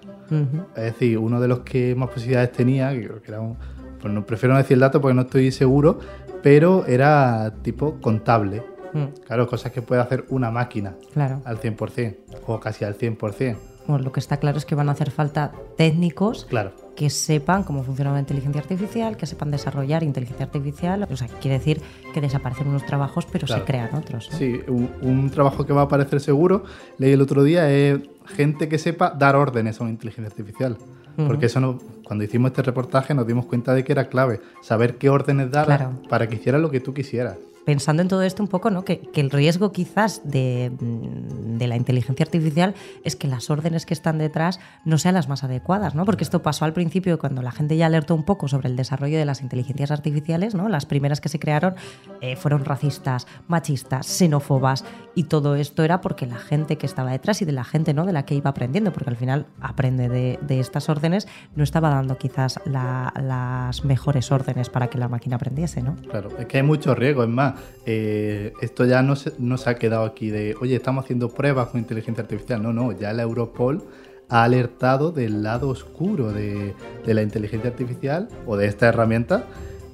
Es 0.75 0.83
decir, 0.83 1.17
uno 1.17 1.39
de 1.39 1.47
los 1.47 1.59
que 1.59 1.93
más 1.95 2.09
posibilidades 2.09 2.51
tenía, 2.53 2.91
que 2.93 3.03
creo 3.07 3.21
que 3.21 3.31
era 3.31 3.41
un. 3.41 3.57
Pues 4.01 4.13
no, 4.13 4.25
prefiero 4.25 4.53
no 4.53 4.57
decir 4.59 4.75
el 4.75 4.79
dato 4.81 5.01
porque 5.01 5.13
no 5.15 5.21
estoy 5.23 5.51
seguro, 5.51 5.99
pero 6.41 6.85
era 6.85 7.53
tipo 7.61 7.99
contable. 8.01 8.63
Mm, 8.93 9.05
Claro, 9.25 9.47
cosas 9.47 9.71
que 9.71 9.81
puede 9.81 10.01
hacer 10.01 10.25
una 10.29 10.49
máquina 10.51 10.95
Claro. 11.13 11.41
al 11.45 11.57
100%, 11.59 12.15
o 12.45 12.59
casi 12.59 12.85
al 12.85 12.95
100%. 12.95 13.57
Bueno, 13.87 14.03
lo 14.03 14.11
que 14.11 14.19
está 14.19 14.37
claro 14.37 14.57
es 14.57 14.65
que 14.65 14.75
van 14.75 14.89
a 14.89 14.91
hacer 14.91 15.11
falta 15.11 15.51
técnicos 15.77 16.45
Claro. 16.45 16.71
que 16.95 17.09
sepan 17.09 17.63
cómo 17.63 17.83
funciona 17.83 18.11
la 18.13 18.19
inteligencia 18.19 18.59
artificial, 18.61 19.15
que 19.17 19.25
sepan 19.25 19.49
desarrollar 19.51 20.03
inteligencia 20.03 20.45
artificial. 20.45 21.07
O 21.09 21.15
sea, 21.15 21.27
quiere 21.27 21.57
decir 21.59 21.81
que 22.13 22.19
desaparecen 22.21 22.67
unos 22.67 22.85
trabajos, 22.85 23.25
pero 23.31 23.47
Claro. 23.47 23.61
se 23.61 23.67
crean 23.67 23.95
otros. 23.95 24.29
¿no? 24.31 24.37
Sí, 24.37 24.59
un, 24.67 24.89
un 25.01 25.29
trabajo 25.29 25.65
que 25.65 25.73
va 25.73 25.81
a 25.81 25.85
aparecer 25.85 26.19
seguro, 26.19 26.63
leí 26.97 27.11
el 27.13 27.21
otro 27.21 27.43
día, 27.43 27.69
es 27.71 27.99
gente 28.35 28.67
que 28.67 28.77
sepa 28.77 29.11
dar 29.11 29.35
órdenes 29.35 29.79
a 29.79 29.83
una 29.83 29.91
inteligencia 29.91 30.27
artificial. 30.29 30.77
Porque 31.25 31.47
eso 31.47 31.59
no, 31.59 31.79
cuando 32.03 32.25
hicimos 32.25 32.51
este 32.51 32.61
reportaje 32.61 33.15
nos 33.15 33.25
dimos 33.25 33.47
cuenta 33.47 33.73
de 33.73 33.83
que 33.83 33.91
era 33.91 34.07
clave, 34.07 34.39
saber 34.61 34.97
qué 34.99 35.09
órdenes 35.09 35.49
dar 35.49 35.65
Claro. 35.65 35.93
para 36.09 36.27
que 36.27 36.35
hiciera 36.35 36.59
lo 36.59 36.69
que 36.69 36.79
tú 36.79 36.93
quisieras. 36.93 37.37
Pensando 37.67 38.01
en 38.01 38.07
todo 38.07 38.21
esto 38.21 38.41
un 38.41 38.47
poco, 38.47 38.69
¿no? 38.69 38.85
Que, 38.85 39.01
que 39.01 39.19
el 39.19 39.29
riesgo 39.29 39.73
quizás 39.73 40.21
de, 40.23 40.71
de, 40.79 41.67
la 41.67 41.75
inteligencia 41.75 42.23
artificial 42.23 42.73
es 43.03 43.17
que 43.17 43.27
las 43.27 43.49
órdenes 43.49 43.85
que 43.85 43.93
están 43.93 44.19
detrás 44.19 44.61
no 44.85 44.97
sean 44.97 45.15
las 45.15 45.27
más 45.27 45.43
adecuadas, 45.43 45.93
¿no? 45.93 46.05
Porque 46.05 46.23
esto 46.23 46.41
pasó 46.41 46.63
al 46.63 46.71
principio 46.71 47.19
cuando 47.19 47.41
la 47.41 47.51
gente 47.51 47.75
ya 47.75 47.87
alertó 47.87 48.15
un 48.15 48.23
poco 48.23 48.47
sobre 48.47 48.69
el 48.69 48.77
desarrollo 48.77 49.17
de 49.17 49.25
las 49.25 49.41
inteligencias 49.41 49.91
artificiales, 49.91 50.55
¿no? 50.55 50.69
Las 50.69 50.85
primeras 50.85 51.19
que 51.19 51.27
se 51.27 51.39
crearon 51.39 51.75
eh, 52.21 52.37
fueron 52.37 52.63
racistas, 52.63 53.27
machistas, 53.49 54.07
xenófobas 54.07 54.85
y 55.13 55.23
todo 55.23 55.57
esto 55.57 55.83
era 55.83 55.99
porque 55.99 56.25
la 56.25 56.37
gente 56.37 56.77
que 56.77 56.85
estaba 56.85 57.11
detrás 57.11 57.41
y 57.41 57.45
de 57.45 57.51
la 57.51 57.65
gente, 57.65 57.93
¿no? 57.93 58.05
De 58.05 58.13
la 58.13 58.23
que 58.23 58.33
iba 58.33 58.49
aprendiendo, 58.49 58.93
porque 58.93 59.09
al 59.09 59.17
final 59.17 59.45
aprende 59.59 60.07
de, 60.07 60.39
de 60.41 60.61
estas 60.61 60.87
órdenes, 60.87 61.27
no 61.53 61.65
estaba 61.65 61.89
dando 61.89 62.17
quizás 62.17 62.61
la, 62.63 63.11
las 63.21 63.83
mejores 63.83 64.31
órdenes 64.31 64.69
para 64.69 64.87
que 64.87 64.97
la 64.97 65.09
máquina 65.09 65.35
aprendiese, 65.35 65.81
¿no? 65.81 65.97
Claro, 66.09 66.29
es 66.39 66.45
que 66.45 66.59
hay 66.59 66.63
mucho 66.63 66.95
riesgo, 66.95 67.23
es 67.23 67.29
más, 67.29 67.56
eh, 67.85 68.53
esto 68.61 68.85
ya 68.85 69.01
no 69.01 69.15
se, 69.15 69.33
no 69.37 69.57
se 69.57 69.69
ha 69.69 69.75
quedado 69.75 70.05
aquí 70.05 70.29
de, 70.29 70.55
oye, 70.61 70.75
estamos 70.75 71.05
haciendo 71.05 71.29
pruebas 71.29 71.69
con 71.69 71.79
inteligencia 71.79 72.23
artificial. 72.23 72.61
No, 72.61 72.73
no, 72.73 72.91
ya 72.91 73.13
la 73.13 73.23
Europol 73.23 73.83
ha 74.29 74.43
alertado 74.43 75.11
del 75.11 75.43
lado 75.43 75.69
oscuro 75.69 76.33
de, 76.33 76.73
de 77.05 77.13
la 77.13 77.21
inteligencia 77.21 77.69
artificial 77.69 78.27
o 78.45 78.57
de 78.57 78.67
esta 78.67 78.87
herramienta, 78.87 79.45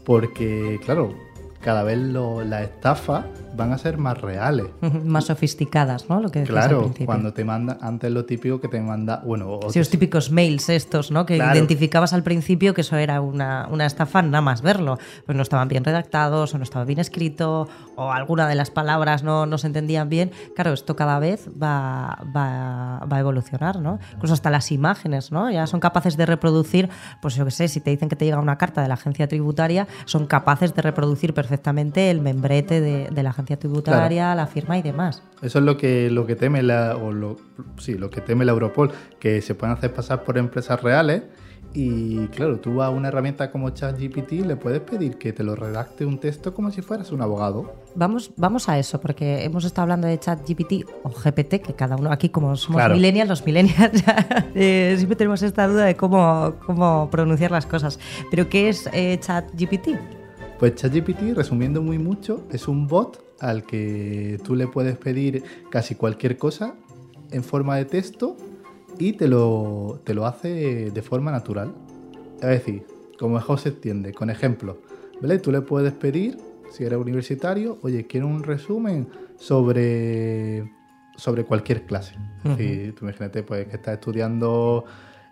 porque, 0.04 0.80
claro, 0.84 1.14
cada 1.62 1.84
vez 1.84 1.98
lo, 1.98 2.44
las 2.44 2.64
estafas 2.64 3.26
van 3.56 3.72
a 3.72 3.78
ser 3.78 3.98
más 3.98 4.20
reales. 4.20 4.68
más 5.04 5.26
sofisticadas, 5.26 6.10
¿no? 6.10 6.20
Lo 6.20 6.32
que 6.32 6.44
claro, 6.44 6.94
cuando 7.06 7.34
te 7.34 7.46
manda, 7.46 7.78
antes 7.82 8.12
lo 8.12 8.26
típico 8.26 8.60
que 8.60 8.68
te 8.68 8.82
manda, 8.82 9.22
bueno... 9.26 9.60
Sí, 9.70 9.80
los 9.80 9.90
típicos 9.90 10.32
mails 10.32 10.70
estos, 10.70 11.12
¿no? 11.12 11.26
Que 11.26 11.36
claro. 11.36 11.56
identificabas 11.56 12.14
al 12.14 12.24
principio 12.24 12.74
que 12.74 12.82
eso 12.82 12.98
era 12.98 13.22
una, 13.22 13.68
una, 13.72 13.86
estafa 13.86 14.22
nada 14.22 14.42
más 14.42 14.62
verlo. 14.62 14.98
Pues 15.26 15.36
no 15.36 15.42
estaban 15.42 15.68
bien 15.68 15.84
redactados 15.84 16.54
o 16.54 16.58
no 16.58 16.64
estaba 16.64 16.86
bien 16.86 17.00
escrito 17.00 17.68
o 17.96 18.12
alguna 18.12 18.48
de 18.48 18.56
las 18.56 18.72
palabras 18.72 19.24
no, 19.24 19.46
no 19.46 19.58
se 19.58 19.68
entendían 19.68 20.10
bien. 20.10 20.32
Claro, 20.56 20.74
esto 20.74 20.96
cada 20.96 21.20
vez 21.20 21.50
va, 21.50 22.18
va, 22.36 23.06
va, 23.12 23.18
a 23.18 23.20
evolucionar, 23.20 23.80
¿no? 23.80 24.00
Incluso 24.14 24.34
hasta 24.34 24.50
las 24.50 24.72
imágenes, 24.72 25.32
¿no? 25.32 25.52
Ya 25.52 25.68
son 25.68 25.80
capaces 25.80 26.18
de 26.18 26.26
reproducir, 26.26 26.90
pues 27.22 27.36
yo 27.36 27.46
qué 27.46 27.52
sé, 27.52 27.68
si 27.68 27.80
te 27.80 27.92
dicen 27.92 28.10
que 28.10 28.16
te 28.16 28.26
llega 28.26 28.40
una 28.40 28.58
carta 28.58 28.82
de 28.82 28.88
la 28.88 28.96
agencia 28.96 29.28
tributaria, 29.28 29.88
son 30.06 30.26
capaces 30.26 30.74
de 30.74 30.82
reproducir 30.82 31.34
perfectamente 31.34 32.10
el 32.10 32.22
membrete 32.22 32.82
de, 32.82 33.10
de 33.10 33.24
la 33.24 33.30
agencia 33.30 33.43
tributaria, 33.46 34.24
claro. 34.24 34.38
la 34.38 34.48
firma 34.48 34.78
y 34.78 34.82
demás. 34.82 35.24
Eso 35.42 35.60
es 35.60 35.66
lo 35.66 35.78
que, 35.78 36.10
lo 36.10 36.26
que 36.26 36.36
teme 36.36 36.64
la, 36.64 36.96
o 36.96 37.12
lo, 37.12 37.38
sí, 37.78 37.96
lo 37.96 38.10
que 38.10 38.22
teme 38.22 38.46
la 38.46 38.52
Europol, 38.52 38.92
que 39.20 39.42
se 39.42 39.56
pueden 39.56 39.76
hacer 39.76 39.94
pasar 39.94 40.24
por 40.24 40.38
empresas 40.38 40.82
reales 40.82 41.24
y 41.76 42.28
claro, 42.28 42.60
tú 42.60 42.84
a 42.84 42.90
una 42.92 43.08
herramienta 43.08 43.52
como 43.52 43.72
ChatGPT 43.72 44.46
le 44.46 44.56
puedes 44.56 44.80
pedir 44.82 45.18
que 45.18 45.34
te 45.34 45.44
lo 45.44 45.56
redacte 45.56 46.06
un 46.06 46.20
texto 46.20 46.54
como 46.54 46.70
si 46.70 46.82
fueras 46.82 47.12
un 47.12 47.22
abogado. 47.22 47.74
Vamos, 47.96 48.32
vamos 48.38 48.70
a 48.70 48.78
eso, 48.78 49.02
porque 49.02 49.44
hemos 49.44 49.66
estado 49.66 49.84
hablando 49.84 50.08
de 50.08 50.20
ChatGPT 50.20 50.86
o 51.04 51.10
GPT, 51.10 51.62
que 51.62 51.74
cada 51.76 51.96
uno 51.96 52.12
aquí, 52.12 52.30
como 52.30 52.56
somos 52.56 52.80
claro. 52.80 52.94
millennials, 52.94 53.30
los 53.30 53.46
millennials 53.46 54.04
eh, 54.56 54.94
siempre 54.98 55.16
tenemos 55.16 55.42
esta 55.42 55.68
duda 55.68 55.86
de 55.86 55.96
cómo, 55.96 56.54
cómo 56.66 57.10
pronunciar 57.10 57.50
las 57.50 57.66
cosas. 57.66 58.00
Pero 58.30 58.48
¿qué 58.50 58.70
es 58.70 58.88
eh, 58.94 59.18
ChatGPT? 59.20 59.90
Pues 60.60 60.76
ChatGPT, 60.76 61.36
resumiendo 61.36 61.82
muy 61.82 61.98
mucho, 61.98 62.46
es 62.52 62.68
un 62.68 62.88
bot 62.88 63.23
al 63.44 63.64
que 63.66 64.40
tú 64.44 64.56
le 64.56 64.68
puedes 64.68 64.98
pedir 64.98 65.44
casi 65.70 65.96
cualquier 65.96 66.38
cosa 66.38 66.76
en 67.30 67.44
forma 67.44 67.76
de 67.76 67.84
texto 67.84 68.38
y 68.98 69.14
te 69.14 69.28
lo, 69.28 70.00
te 70.06 70.14
lo 70.14 70.26
hace 70.26 70.92
de 70.92 71.02
forma 71.02 71.30
natural. 71.32 71.74
Es 72.36 72.48
decir, 72.48 72.86
como 73.20 73.36
mejor 73.36 73.60
se 73.60 73.70
entiende, 73.70 74.14
con 74.14 74.30
ejemplos. 74.30 74.78
¿vale? 75.22 75.40
Tú 75.40 75.52
le 75.52 75.60
puedes 75.62 75.92
pedir, 75.92 76.38
si 76.72 76.86
eres 76.86 76.98
universitario, 76.98 77.80
oye, 77.82 78.08
quiero 78.08 78.28
un 78.28 78.44
resumen 78.44 79.08
sobre, 79.38 80.72
sobre 81.18 81.44
cualquier 81.44 81.86
clase. 81.86 82.16
Uh 82.46 82.50
-huh. 82.50 82.58
si, 82.58 82.92
tú 82.94 83.06
imagínate 83.06 83.44
pues, 83.44 83.68
que 83.68 83.76
estás 83.76 83.96
estudiando 83.96 84.86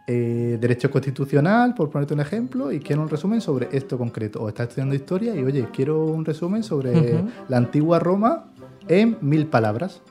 eh, 0.07 0.57
Derecho 0.59 0.89
Constitucional, 0.89 1.73
por 1.75 1.89
ponerte 1.89 2.13
un 2.13 2.19
ejemplo, 2.19 2.71
y 2.71 2.79
quiero 2.79 3.01
un 3.01 3.09
resumen 3.09 3.41
sobre 3.41 3.69
esto 3.71 3.97
concreto. 3.97 4.41
O 4.41 4.49
estás 4.49 4.69
estudiando 4.69 4.95
historia 4.95 5.35
y, 5.35 5.43
oye, 5.43 5.67
quiero 5.71 6.05
un 6.05 6.25
resumen 6.25 6.63
sobre 6.63 6.91
uh 6.91 6.95
-huh. 6.95 7.29
la 7.47 7.57
antigua 7.57 7.99
Roma 7.99 8.51
en 8.87 9.17
mil 9.21 9.47
palabras, 9.47 10.01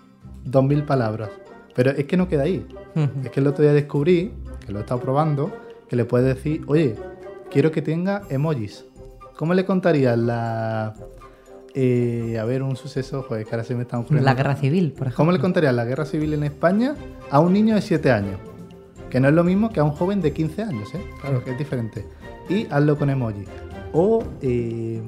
dos 0.44 0.64
mil 0.64 0.84
palabras. 0.84 1.30
Pero 1.74 1.90
es 1.90 2.04
que 2.04 2.16
no 2.16 2.28
queda 2.28 2.44
ahí. 2.44 2.66
Uh 2.94 3.00
-huh. 3.00 3.24
Es 3.24 3.30
que 3.30 3.40
el 3.40 3.46
otro 3.46 3.62
día 3.62 3.72
descubrí, 3.72 4.32
que 4.64 4.72
lo 4.72 4.78
he 4.78 4.82
estado 4.82 5.00
probando, 5.00 5.50
que 5.88 5.96
le 5.96 6.04
puedes 6.04 6.34
decir, 6.34 6.62
oye, 6.66 6.94
quiero 7.50 7.70
que 7.70 7.82
tenga 7.82 8.22
emojis. 8.30 8.84
¿Cómo 9.36 9.54
le 9.54 9.64
contarías 9.64 10.18
la... 10.18 10.94
Eh, 11.72 12.36
a 12.40 12.44
ver, 12.44 12.62
un 12.62 12.76
suceso, 12.76 13.22
joder, 13.22 13.44
que 13.44 13.54
ahora 13.54 13.64
se 13.64 13.74
me 13.74 13.82
está 13.82 13.98
ocurriendo. 13.98 14.24
La 14.24 14.34
guerra 14.34 14.56
civil, 14.56 14.90
por 14.92 15.02
ejemplo. 15.06 15.16
¿Cómo 15.16 15.32
le 15.32 15.38
contarías 15.38 15.72
la 15.74 15.84
guerra 15.84 16.04
civil 16.04 16.34
en 16.34 16.42
España 16.42 16.96
a 17.30 17.38
un 17.38 17.52
niño 17.52 17.76
de 17.76 17.80
7 17.80 18.10
años? 18.10 18.49
Que 19.10 19.20
no 19.20 19.28
es 19.28 19.34
lo 19.34 19.44
mismo 19.44 19.70
que 19.70 19.80
a 19.80 19.84
un 19.84 19.90
joven 19.90 20.20
de 20.20 20.32
15 20.32 20.62
años, 20.62 20.94
¿eh? 20.94 21.04
Claro, 21.20 21.44
que 21.44 21.50
es 21.50 21.58
diferente. 21.58 22.06
Y 22.48 22.66
hazlo 22.70 22.96
con 22.96 23.10
emoji. 23.10 23.44
O, 23.92 24.24
eh, 24.40 25.02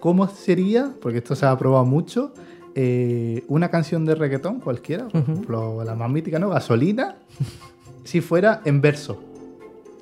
¿cómo 0.00 0.28
sería? 0.28 0.92
Porque 1.00 1.18
esto 1.18 1.34
se 1.34 1.46
ha 1.46 1.56
probado 1.56 1.84
mucho. 1.84 2.32
Eh, 2.74 3.44
una 3.48 3.70
canción 3.70 4.04
de 4.04 4.14
reggaetón 4.14 4.60
cualquiera, 4.60 5.08
por 5.08 5.22
ejemplo, 5.22 5.82
la 5.82 5.94
más 5.94 6.10
mítica, 6.10 6.38
¿no? 6.38 6.50
Gasolina, 6.50 7.16
si 8.04 8.20
fuera 8.20 8.60
en 8.64 8.80
verso. 8.80 9.22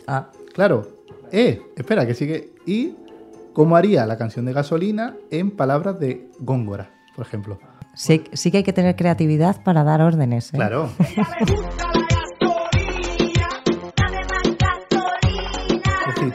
Ah. 0.06 0.30
Claro. 0.52 0.88
Eh, 1.32 1.62
espera, 1.76 2.06
que 2.06 2.14
sigue. 2.14 2.52
Y 2.66 2.94
cómo 3.52 3.76
haría 3.76 4.06
la 4.06 4.18
canción 4.18 4.44
de 4.46 4.52
gasolina 4.52 5.16
en 5.30 5.50
palabras 5.50 6.00
de 6.00 6.28
Góngora, 6.40 6.90
por 7.14 7.26
ejemplo. 7.26 7.58
Sí, 7.94 8.24
sí 8.32 8.50
que 8.50 8.58
hay 8.58 8.64
que 8.64 8.72
tener 8.72 8.96
creatividad 8.96 9.62
para 9.62 9.84
dar 9.84 10.02
órdenes. 10.02 10.52
¿eh? 10.52 10.56
Claro. 10.56 10.90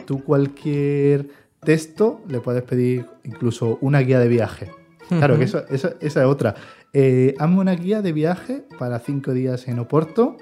tú 0.06 0.24
cualquier 0.24 1.30
texto 1.64 2.22
le 2.28 2.40
puedes 2.40 2.64
pedir 2.64 3.06
incluso 3.24 3.78
una 3.82 4.00
guía 4.00 4.20
de 4.20 4.28
viaje. 4.28 4.72
Claro, 5.10 5.38
que 5.38 5.44
eso, 5.44 5.64
eso, 5.70 5.94
esa 6.00 6.22
es 6.22 6.26
otra. 6.26 6.56
Eh, 6.94 7.36
hazme 7.38 7.60
una 7.60 7.74
guía 7.74 8.02
de 8.02 8.14
viaje 8.14 8.64
para 8.80 9.00
cinco 9.00 9.34
días 9.34 9.68
en 9.68 9.80
Oporto. 9.80 10.38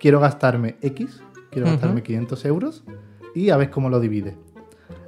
Quiero 0.00 0.20
gastarme 0.20 0.76
X, 0.82 1.20
quiero 1.50 1.66
uh 1.66 1.70
-huh. 1.70 1.72
gastarme 1.72 2.02
500 2.02 2.44
euros 2.44 2.84
y 3.34 3.50
a 3.50 3.56
ver 3.56 3.70
cómo 3.70 3.88
lo 3.90 4.00
divide. 4.00 4.36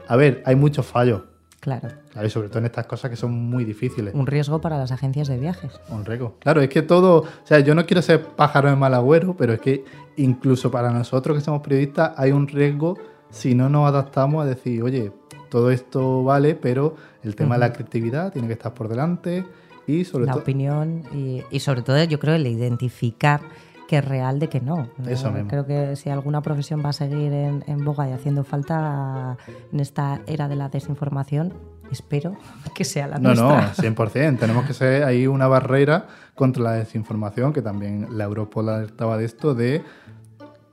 A 0.09 0.16
ver, 0.16 0.42
hay 0.44 0.56
muchos 0.56 0.87
fallos. 0.87 1.22
Claro. 1.61 1.88
claro. 2.11 2.26
Y 2.26 2.30
sobre 2.30 2.48
todo 2.48 2.61
en 2.61 2.64
estas 2.64 2.87
cosas 2.87 3.11
que 3.11 3.16
son 3.16 3.33
muy 3.33 3.64
difíciles. 3.64 4.14
Un 4.14 4.26
riesgo 4.26 4.61
para 4.62 4.78
las 4.78 4.92
agencias 4.92 5.28
de 5.28 5.38
viajes. 5.38 5.78
Un 5.90 6.04
riesgo. 6.06 6.37
Claro, 6.40 6.62
es 6.62 6.70
que 6.70 6.83
todo. 6.83 7.20
O 7.20 7.46
sea, 7.46 7.61
yo 7.61 7.74
no 7.74 7.85
quiero 7.85 8.00
ser 8.02 8.24
pájaro 8.24 8.70
de 8.70 8.76
mal 8.76 8.94
agüero, 8.94 9.37
pero 9.37 9.52
es 9.52 9.61
que 9.61 9.85
incluso 10.16 10.70
para 10.70 10.90
nosotros 10.90 11.37
que 11.37 11.44
somos 11.44 11.61
periodistas 11.61 12.12
hay 12.16 12.33
un 12.33 12.48
riesgo 12.48 12.96
si 13.30 13.54
no 13.54 13.68
nos 13.68 13.88
adaptamos 13.88 14.44
a 14.44 14.46
decir, 14.46 14.82
oye, 14.82 15.12
todo 15.48 15.70
esto 15.70 16.22
vale, 16.24 16.54
pero 16.54 16.96
el 17.22 17.34
tema 17.34 17.50
uh 17.50 17.58
-huh. 17.58 17.60
de 17.60 17.68
la 17.68 17.72
creatividad 17.72 18.32
tiene 18.32 18.48
que 18.48 18.54
estar 18.54 18.72
por 18.74 18.88
delante 18.88 19.44
y 19.86 20.04
sobre 20.04 20.26
todo. 20.26 20.36
La 20.36 20.42
opinión 20.42 21.02
y, 21.12 21.42
y, 21.50 21.60
sobre 21.60 21.82
todo, 21.82 22.02
yo 22.04 22.18
creo, 22.18 22.34
el 22.34 22.46
identificar 22.46 23.40
que 23.88 23.98
es 23.98 24.04
real 24.04 24.38
de 24.38 24.48
que 24.48 24.60
no. 24.60 24.88
Eso 25.08 25.32
mismo. 25.32 25.48
Creo 25.48 25.66
que 25.66 25.96
si 25.96 26.10
alguna 26.10 26.42
profesión 26.42 26.80
va 26.84 26.90
a 26.90 26.92
seguir 26.92 27.32
en, 27.32 27.64
en, 27.66 27.84
boga 27.84 28.08
y 28.08 28.12
haciendo 28.12 28.44
falta 28.44 29.36
en 29.72 29.80
esta 29.80 30.20
era 30.28 30.46
de 30.46 30.54
la 30.54 30.68
desinformación, 30.68 31.54
espero 31.90 32.36
que 32.74 32.84
sea 32.84 33.08
la 33.08 33.18
no, 33.18 33.34
nuestra. 33.34 33.48
No, 33.48 33.90
no, 33.90 33.96
100%. 33.96 34.38
Tenemos 34.38 34.64
que 34.64 34.74
ser 34.74 35.02
ahí 35.02 35.26
una 35.26 35.48
barrera 35.48 36.06
contra 36.36 36.62
la 36.62 36.72
desinformación, 36.74 37.52
que 37.52 37.62
también 37.62 38.06
la 38.12 38.24
Europol 38.24 38.68
alertaba 38.68 39.16
de 39.16 39.24
esto, 39.24 39.56
de 39.56 39.82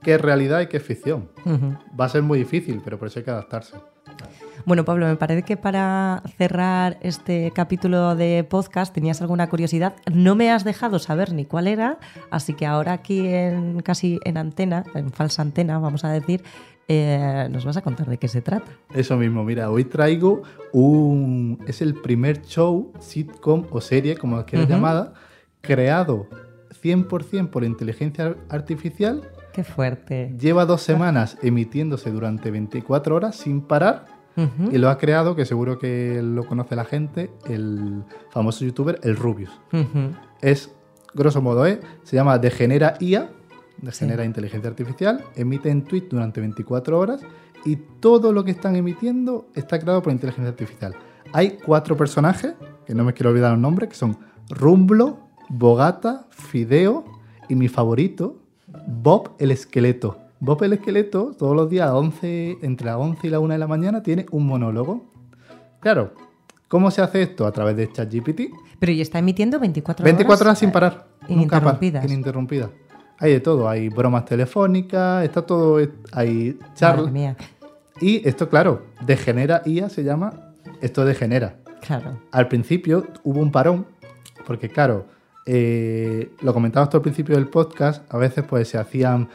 qué 0.02 0.14
es 0.14 0.20
realidad 0.20 0.60
y 0.60 0.66
qué 0.66 0.76
es 0.78 0.82
ficción. 0.82 1.28
Uh 1.44 1.50
-huh. 1.50 1.78
Va 1.98 2.04
a 2.06 2.08
ser 2.08 2.22
muy 2.22 2.38
difícil, 2.38 2.80
pero 2.84 2.98
por 2.98 3.08
eso 3.08 3.18
hay 3.18 3.24
que 3.24 3.30
adaptarse. 3.30 3.76
Bueno, 4.64 4.84
Pablo, 4.84 5.06
me 5.06 5.16
parece 5.16 5.42
que 5.42 5.56
para 5.56 6.22
cerrar 6.36 6.98
este 7.00 7.52
capítulo 7.54 8.16
de 8.16 8.44
podcast 8.44 8.92
tenías 8.92 9.22
alguna 9.22 9.48
curiosidad. 9.48 9.94
No 10.12 10.34
me 10.34 10.50
has 10.50 10.64
dejado 10.64 10.98
saber 10.98 11.32
ni 11.32 11.44
cuál 11.44 11.66
era, 11.66 11.98
así 12.30 12.54
que 12.54 12.66
ahora 12.66 12.92
aquí 12.92 13.26
en 13.26 13.80
casi 13.80 14.18
en 14.24 14.36
antena, 14.36 14.84
en 14.94 15.10
falsa 15.10 15.42
antena, 15.42 15.78
vamos 15.78 16.04
a 16.04 16.10
decir, 16.10 16.42
eh, 16.88 17.48
nos 17.50 17.64
vas 17.64 17.76
a 17.76 17.82
contar 17.82 18.08
de 18.08 18.18
qué 18.18 18.28
se 18.28 18.42
trata. 18.42 18.70
Eso 18.94 19.16
mismo, 19.16 19.44
mira, 19.44 19.70
hoy 19.70 19.84
traigo 19.84 20.42
un... 20.72 21.58
Es 21.66 21.80
el 21.80 21.94
primer 21.94 22.42
show, 22.42 22.92
sitcom 22.98 23.66
o 23.70 23.80
serie, 23.80 24.16
como 24.16 24.44
quieras 24.44 24.66
uh 24.68 24.70
-huh. 24.70 24.74
llamada, 24.74 25.14
creado 25.60 26.26
100% 26.82 27.50
por 27.50 27.64
inteligencia 27.64 28.36
artificial. 28.48 29.22
Qué 29.58 29.64
fuerte. 29.64 30.32
Lleva 30.38 30.66
dos 30.66 30.82
semanas 30.82 31.36
emitiéndose 31.42 32.12
durante 32.12 32.52
24 32.52 33.16
horas 33.16 33.34
sin 33.34 33.60
parar 33.60 34.04
Uh 34.36 34.42
-huh. 34.42 34.72
Y 34.72 34.78
lo 34.78 34.88
ha 34.88 34.98
creado, 34.98 35.34
que 35.34 35.44
seguro 35.44 35.80
que 35.80 36.22
lo 36.22 36.46
conoce 36.46 36.76
la 36.76 36.84
gente, 36.84 37.28
el 37.48 38.04
famoso 38.30 38.64
youtuber, 38.64 39.00
el 39.02 39.16
Rubius. 39.16 39.50
Uh 39.72 39.78
-huh. 39.78 40.10
Es, 40.40 40.70
grosso 41.12 41.42
modo, 41.42 41.66
¿eh? 41.66 41.80
se 42.04 42.14
llama 42.14 42.38
Degenera 42.38 42.94
IA, 43.00 43.32
Degenera 43.78 44.22
sí. 44.22 44.28
Inteligencia 44.28 44.70
Artificial, 44.70 45.24
emite 45.34 45.70
en 45.70 45.82
tweet 45.82 46.06
durante 46.08 46.40
24 46.40 46.96
horas 46.96 47.20
y 47.64 47.74
todo 47.98 48.32
lo 48.32 48.44
que 48.44 48.52
están 48.52 48.76
emitiendo 48.76 49.48
está 49.56 49.80
creado 49.80 50.02
por 50.02 50.12
inteligencia 50.12 50.50
artificial. 50.50 50.94
Hay 51.32 51.58
cuatro 51.66 51.96
personajes 51.96 52.54
que 52.86 52.94
no 52.94 53.02
me 53.02 53.14
quiero 53.14 53.30
olvidar 53.30 53.50
los 53.50 53.60
nombres, 53.60 53.88
que 53.88 53.96
son 53.96 54.18
Rumblo, 54.50 55.18
Bogata, 55.48 56.28
Fideo 56.30 57.04
y 57.48 57.56
mi 57.56 57.66
favorito, 57.66 58.36
Bob 58.86 59.30
el 59.38 59.50
Esqueleto. 59.50 60.18
Bob 60.40 60.62
el 60.62 60.74
Esqueleto, 60.74 61.32
todos 61.36 61.56
los 61.56 61.68
días, 61.68 61.88
a 61.88 61.96
11, 61.96 62.58
entre 62.62 62.86
las 62.86 62.96
11 62.96 63.26
y 63.26 63.30
la 63.30 63.40
1 63.40 63.52
de 63.54 63.58
la 63.58 63.66
mañana, 63.66 64.02
tiene 64.02 64.26
un 64.30 64.46
monólogo. 64.46 65.04
Claro, 65.80 66.12
¿cómo 66.68 66.90
se 66.90 67.02
hace 67.02 67.22
esto? 67.22 67.46
A 67.46 67.52
través 67.52 67.76
de 67.76 67.90
ChatGPT. 67.90 68.40
Pero 68.78 68.92
y 68.92 69.00
está 69.00 69.18
emitiendo 69.18 69.58
24 69.58 70.02
horas. 70.04 70.12
24 70.16 70.46
horas 70.46 70.58
sin 70.58 70.70
parar. 70.70 71.06
Nunca 71.22 71.32
Ininterrumpidas. 71.32 72.04
ininterrumpida. 72.04 72.70
Hay 73.20 73.32
de 73.32 73.40
todo, 73.40 73.68
hay 73.68 73.88
bromas 73.88 74.24
telefónicas, 74.26 75.24
está 75.24 75.42
todo, 75.44 75.78
hay 76.12 76.56
charlas. 76.74 77.10
mía, 77.10 77.36
Y 78.00 78.26
esto, 78.28 78.48
claro, 78.48 78.82
degenera 79.04 79.62
IA 79.66 79.88
se 79.88 80.04
llama, 80.04 80.52
esto 80.80 81.04
degenera. 81.04 81.56
claro. 81.80 82.16
Al 82.30 82.46
principio 82.46 83.04
hubo 83.24 83.40
un 83.40 83.50
parón, 83.50 83.86
porque 84.46 84.68
claro, 84.68 85.06
eh, 85.50 86.32
lo 86.42 86.52
comentabas 86.52 86.90
tú 86.90 86.98
al 86.98 87.02
principio 87.02 87.34
del 87.36 87.48
podcast, 87.48 88.04
a 88.12 88.18
veces 88.18 88.44
pues 88.46 88.68
se 88.68 88.76
hacían 88.76 89.28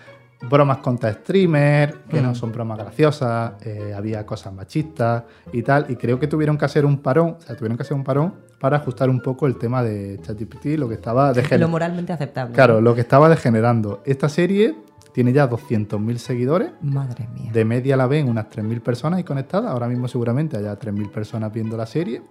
bromas 0.48 0.78
contra 0.78 1.12
streamers, 1.12 1.96
que 2.10 2.22
no 2.22 2.32
Mm. 2.32 2.36
son 2.36 2.52
bromas 2.52 2.78
graciosas, 2.78 3.54
eh, 3.66 3.94
había 3.96 4.24
cosas 4.26 4.54
machistas 4.54 5.24
y 5.52 5.64
tal, 5.64 5.88
y 5.90 5.96
creo 5.96 6.20
que 6.20 6.28
tuvieron 6.28 6.58
que 6.58 6.66
hacer 6.66 6.86
un 6.86 7.00
parón, 7.00 7.38
o 7.40 7.42
sea, 7.42 7.56
tuvieron 7.56 7.78
que 7.78 7.84
hacer 7.84 7.96
un 7.98 8.04
parón 8.04 8.36
para 8.60 8.78
ajustar 8.78 9.10
un 9.10 9.22
poco 9.22 9.48
el 9.48 9.58
tema 9.58 9.82
de 9.84 10.20
ChatGPT, 10.22 10.78
lo 10.78 10.88
que 10.88 10.96
estaba 10.96 11.30
Lo 11.30 11.34
degenerando. 11.34 11.70
moralmente 11.70 12.14
aceptable. 12.14 12.54
Claro, 12.54 12.80
lo 12.80 12.94
que 12.94 13.02
estaba 13.02 13.28
degenerando. 13.28 14.02
Esta 14.06 14.30
serie 14.30 14.76
tiene 15.14 15.32
ya 15.34 15.48
200.000 15.50 16.18
seguidores. 16.20 16.72
Madre 16.82 17.28
mía. 17.34 17.52
De 17.52 17.66
media 17.66 17.96
la 17.98 18.08
ven 18.08 18.28
unas 18.30 18.50
3.000 18.50 18.82
personas 18.82 19.18
ahí 19.18 19.24
conectadas. 19.24 19.72
Ahora 19.72 19.88
mismo 19.88 20.08
seguramente 20.08 20.58
haya 20.58 20.78
3.000 20.78 21.10
personas 21.10 21.52
viendo 21.54 21.76
la 21.78 21.86
serie. 21.86 22.22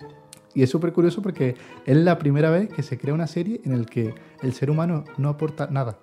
Y 0.55 0.63
es 0.63 0.71
súper 0.71 0.93
curioso 0.93 1.23
porque 1.23 1.57
es 1.87 1.97
la 1.97 2.19
primera 2.19 2.51
vez 2.51 2.69
que 2.69 2.83
se 2.83 2.99
crea 2.99 3.15
una 3.15 3.27
serie 3.27 3.61
en 3.65 3.79
la 3.79 3.87
que 3.87 4.15
el 4.43 4.53
ser 4.53 4.71
humano 4.71 5.05
no 5.19 5.29
aporta 5.31 5.69
nada. 5.69 5.99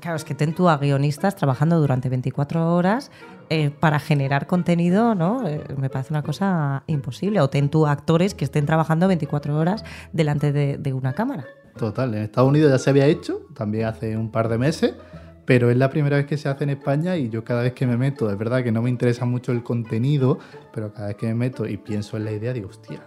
Claro, 0.00 0.16
es 0.16 0.24
que 0.24 0.34
ten 0.34 0.54
tú 0.54 0.68
a 0.68 0.76
guionistas 0.76 1.36
trabajando 1.36 1.78
durante 1.80 2.08
24 2.08 2.74
horas 2.74 3.12
eh, 3.48 3.70
para 3.70 4.00
generar 4.00 4.46
contenido, 4.46 5.14
¿no? 5.14 5.46
Eh, 5.46 5.62
me 5.76 5.88
parece 5.88 6.12
una 6.12 6.22
cosa 6.22 6.82
imposible. 6.88 7.40
O 7.40 7.48
ten 7.48 7.68
tú 7.68 7.86
a 7.86 7.92
actores 7.92 8.34
que 8.34 8.44
estén 8.44 8.66
trabajando 8.66 9.06
24 9.06 9.56
horas 9.56 9.84
delante 10.12 10.52
de, 10.52 10.78
de 10.78 10.92
una 10.92 11.12
cámara. 11.12 11.44
Total, 11.76 12.14
en 12.14 12.22
Estados 12.22 12.50
Unidos 12.50 12.70
ya 12.70 12.78
se 12.78 12.90
había 12.90 13.06
hecho, 13.06 13.42
también 13.54 13.86
hace 13.86 14.16
un 14.16 14.30
par 14.30 14.48
de 14.48 14.58
meses, 14.58 14.94
pero 15.44 15.70
es 15.70 15.76
la 15.76 15.90
primera 15.90 16.16
vez 16.16 16.26
que 16.26 16.36
se 16.36 16.48
hace 16.48 16.64
en 16.64 16.70
España 16.70 17.16
y 17.16 17.28
yo 17.28 17.44
cada 17.44 17.62
vez 17.62 17.72
que 17.72 17.86
me 17.86 17.96
meto, 17.96 18.30
es 18.30 18.38
verdad 18.38 18.62
que 18.62 18.72
no 18.72 18.80
me 18.80 18.90
interesa 18.90 19.24
mucho 19.24 19.52
el 19.52 19.62
contenido, 19.62 20.38
pero 20.72 20.92
cada 20.92 21.08
vez 21.08 21.16
que 21.16 21.26
me 21.26 21.34
meto 21.34 21.66
y 21.66 21.76
pienso 21.76 22.16
en 22.16 22.24
la 22.24 22.32
idea, 22.32 22.52
digo, 22.52 22.68
hostia, 22.68 23.02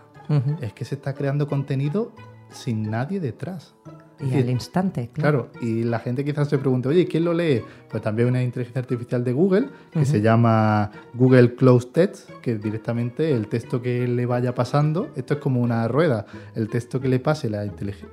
Es 0.61 0.73
que 0.73 0.85
se 0.85 0.95
está 0.95 1.13
creando 1.13 1.47
contenido 1.47 2.11
sin 2.49 2.89
nadie 2.89 3.19
detrás. 3.19 3.75
Y 4.19 4.33
al 4.35 4.49
instante, 4.49 5.11
claro. 5.13 5.51
Claro, 5.51 5.63
y 5.65 5.83
la 5.83 5.99
gente 5.99 6.25
quizás 6.25 6.49
se 6.49 6.57
pregunte, 6.57 6.89
oye, 6.89 7.05
¿quién 7.05 7.23
lo 7.23 7.33
lee? 7.35 7.61
Pues 7.87 8.01
también 8.01 8.29
una 8.29 8.41
inteligencia 8.41 8.81
artificial 8.81 9.23
de 9.23 9.31
Google 9.31 9.67
que 9.91 10.05
se 10.05 10.21
llama 10.21 10.89
Google 11.13 11.53
Closed 11.53 11.89
Text, 11.89 12.31
que 12.41 12.57
directamente 12.57 13.31
el 13.31 13.47
texto 13.47 13.79
que 13.79 14.07
le 14.07 14.25
vaya 14.25 14.55
pasando, 14.55 15.09
esto 15.15 15.35
es 15.35 15.39
como 15.39 15.61
una 15.61 15.87
rueda, 15.87 16.25
el 16.55 16.67
texto 16.67 16.99
que 16.99 17.09
le 17.09 17.19
pase 17.19 17.47
la 17.47 17.63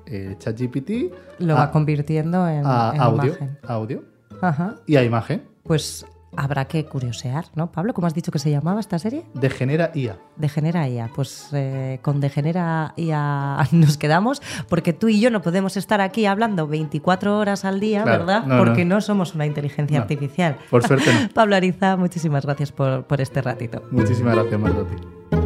eh, 0.07 0.37
ChatGPT 0.39 0.91
Lo 1.39 1.55
a- 1.57 1.61
va 1.61 1.71
convirtiendo 1.71 2.47
en, 2.49 2.67
a 2.67 2.93
en 2.95 3.01
audio, 3.01 3.25
imagen. 3.29 3.59
audio 3.67 4.05
Ajá. 4.43 4.75
y 4.87 4.97
a 4.97 5.05
imagen. 5.05 5.43
Pues 5.63 6.05
habrá 6.37 6.65
que 6.67 6.85
curiosear, 6.87 7.47
¿no? 7.55 7.71
Pablo, 7.73 7.95
¿cómo 7.95 8.07
has 8.07 8.15
dicho 8.15 8.31
que 8.33 8.39
se 8.39 8.51
llamaba 8.51 8.81
esta 8.81 8.99
serie? 8.99 9.25
Degenera 9.35 9.91
IA. 9.95 10.19
Degenera 10.37 10.89
IA. 10.89 11.11
Pues 11.15 11.49
eh, 11.53 11.99
con 12.03 12.21
Degenera 12.21 12.95
IA 12.97 13.59
nos 13.73 13.99
quedamos, 13.99 14.43
porque 14.69 14.93
tú 14.93 15.09
y 15.09 15.21
yo 15.21 15.31
no 15.31 15.43
podemos 15.43 15.77
estar 15.77 16.01
aquí 16.01 16.27
hablando 16.27 16.67
24 16.67 17.39
horas 17.39 17.65
al 17.65 17.81
día, 17.81 18.03
Claro, 18.03 18.21
¿verdad? 18.27 18.47
no, 18.47 18.59
porque 18.59 18.85
no. 18.85 18.97
no. 18.97 19.01
somos 19.01 19.35
una 19.35 19.47
inteligencia 19.47 19.99
No, 19.99 20.03
artificial. 20.03 20.57
por 20.71 20.87
suerte. 20.87 21.11
Pablo 21.35 21.57
Ariza, 21.57 21.97
muchísimas 21.97 22.45
gracias 22.45 22.73
por, 22.73 23.05
por 23.05 23.21
este 23.21 23.43
ratito. 23.43 23.83
Muchísimas 23.91 24.35
gracias, 24.35 24.61
ti. 24.61 25.44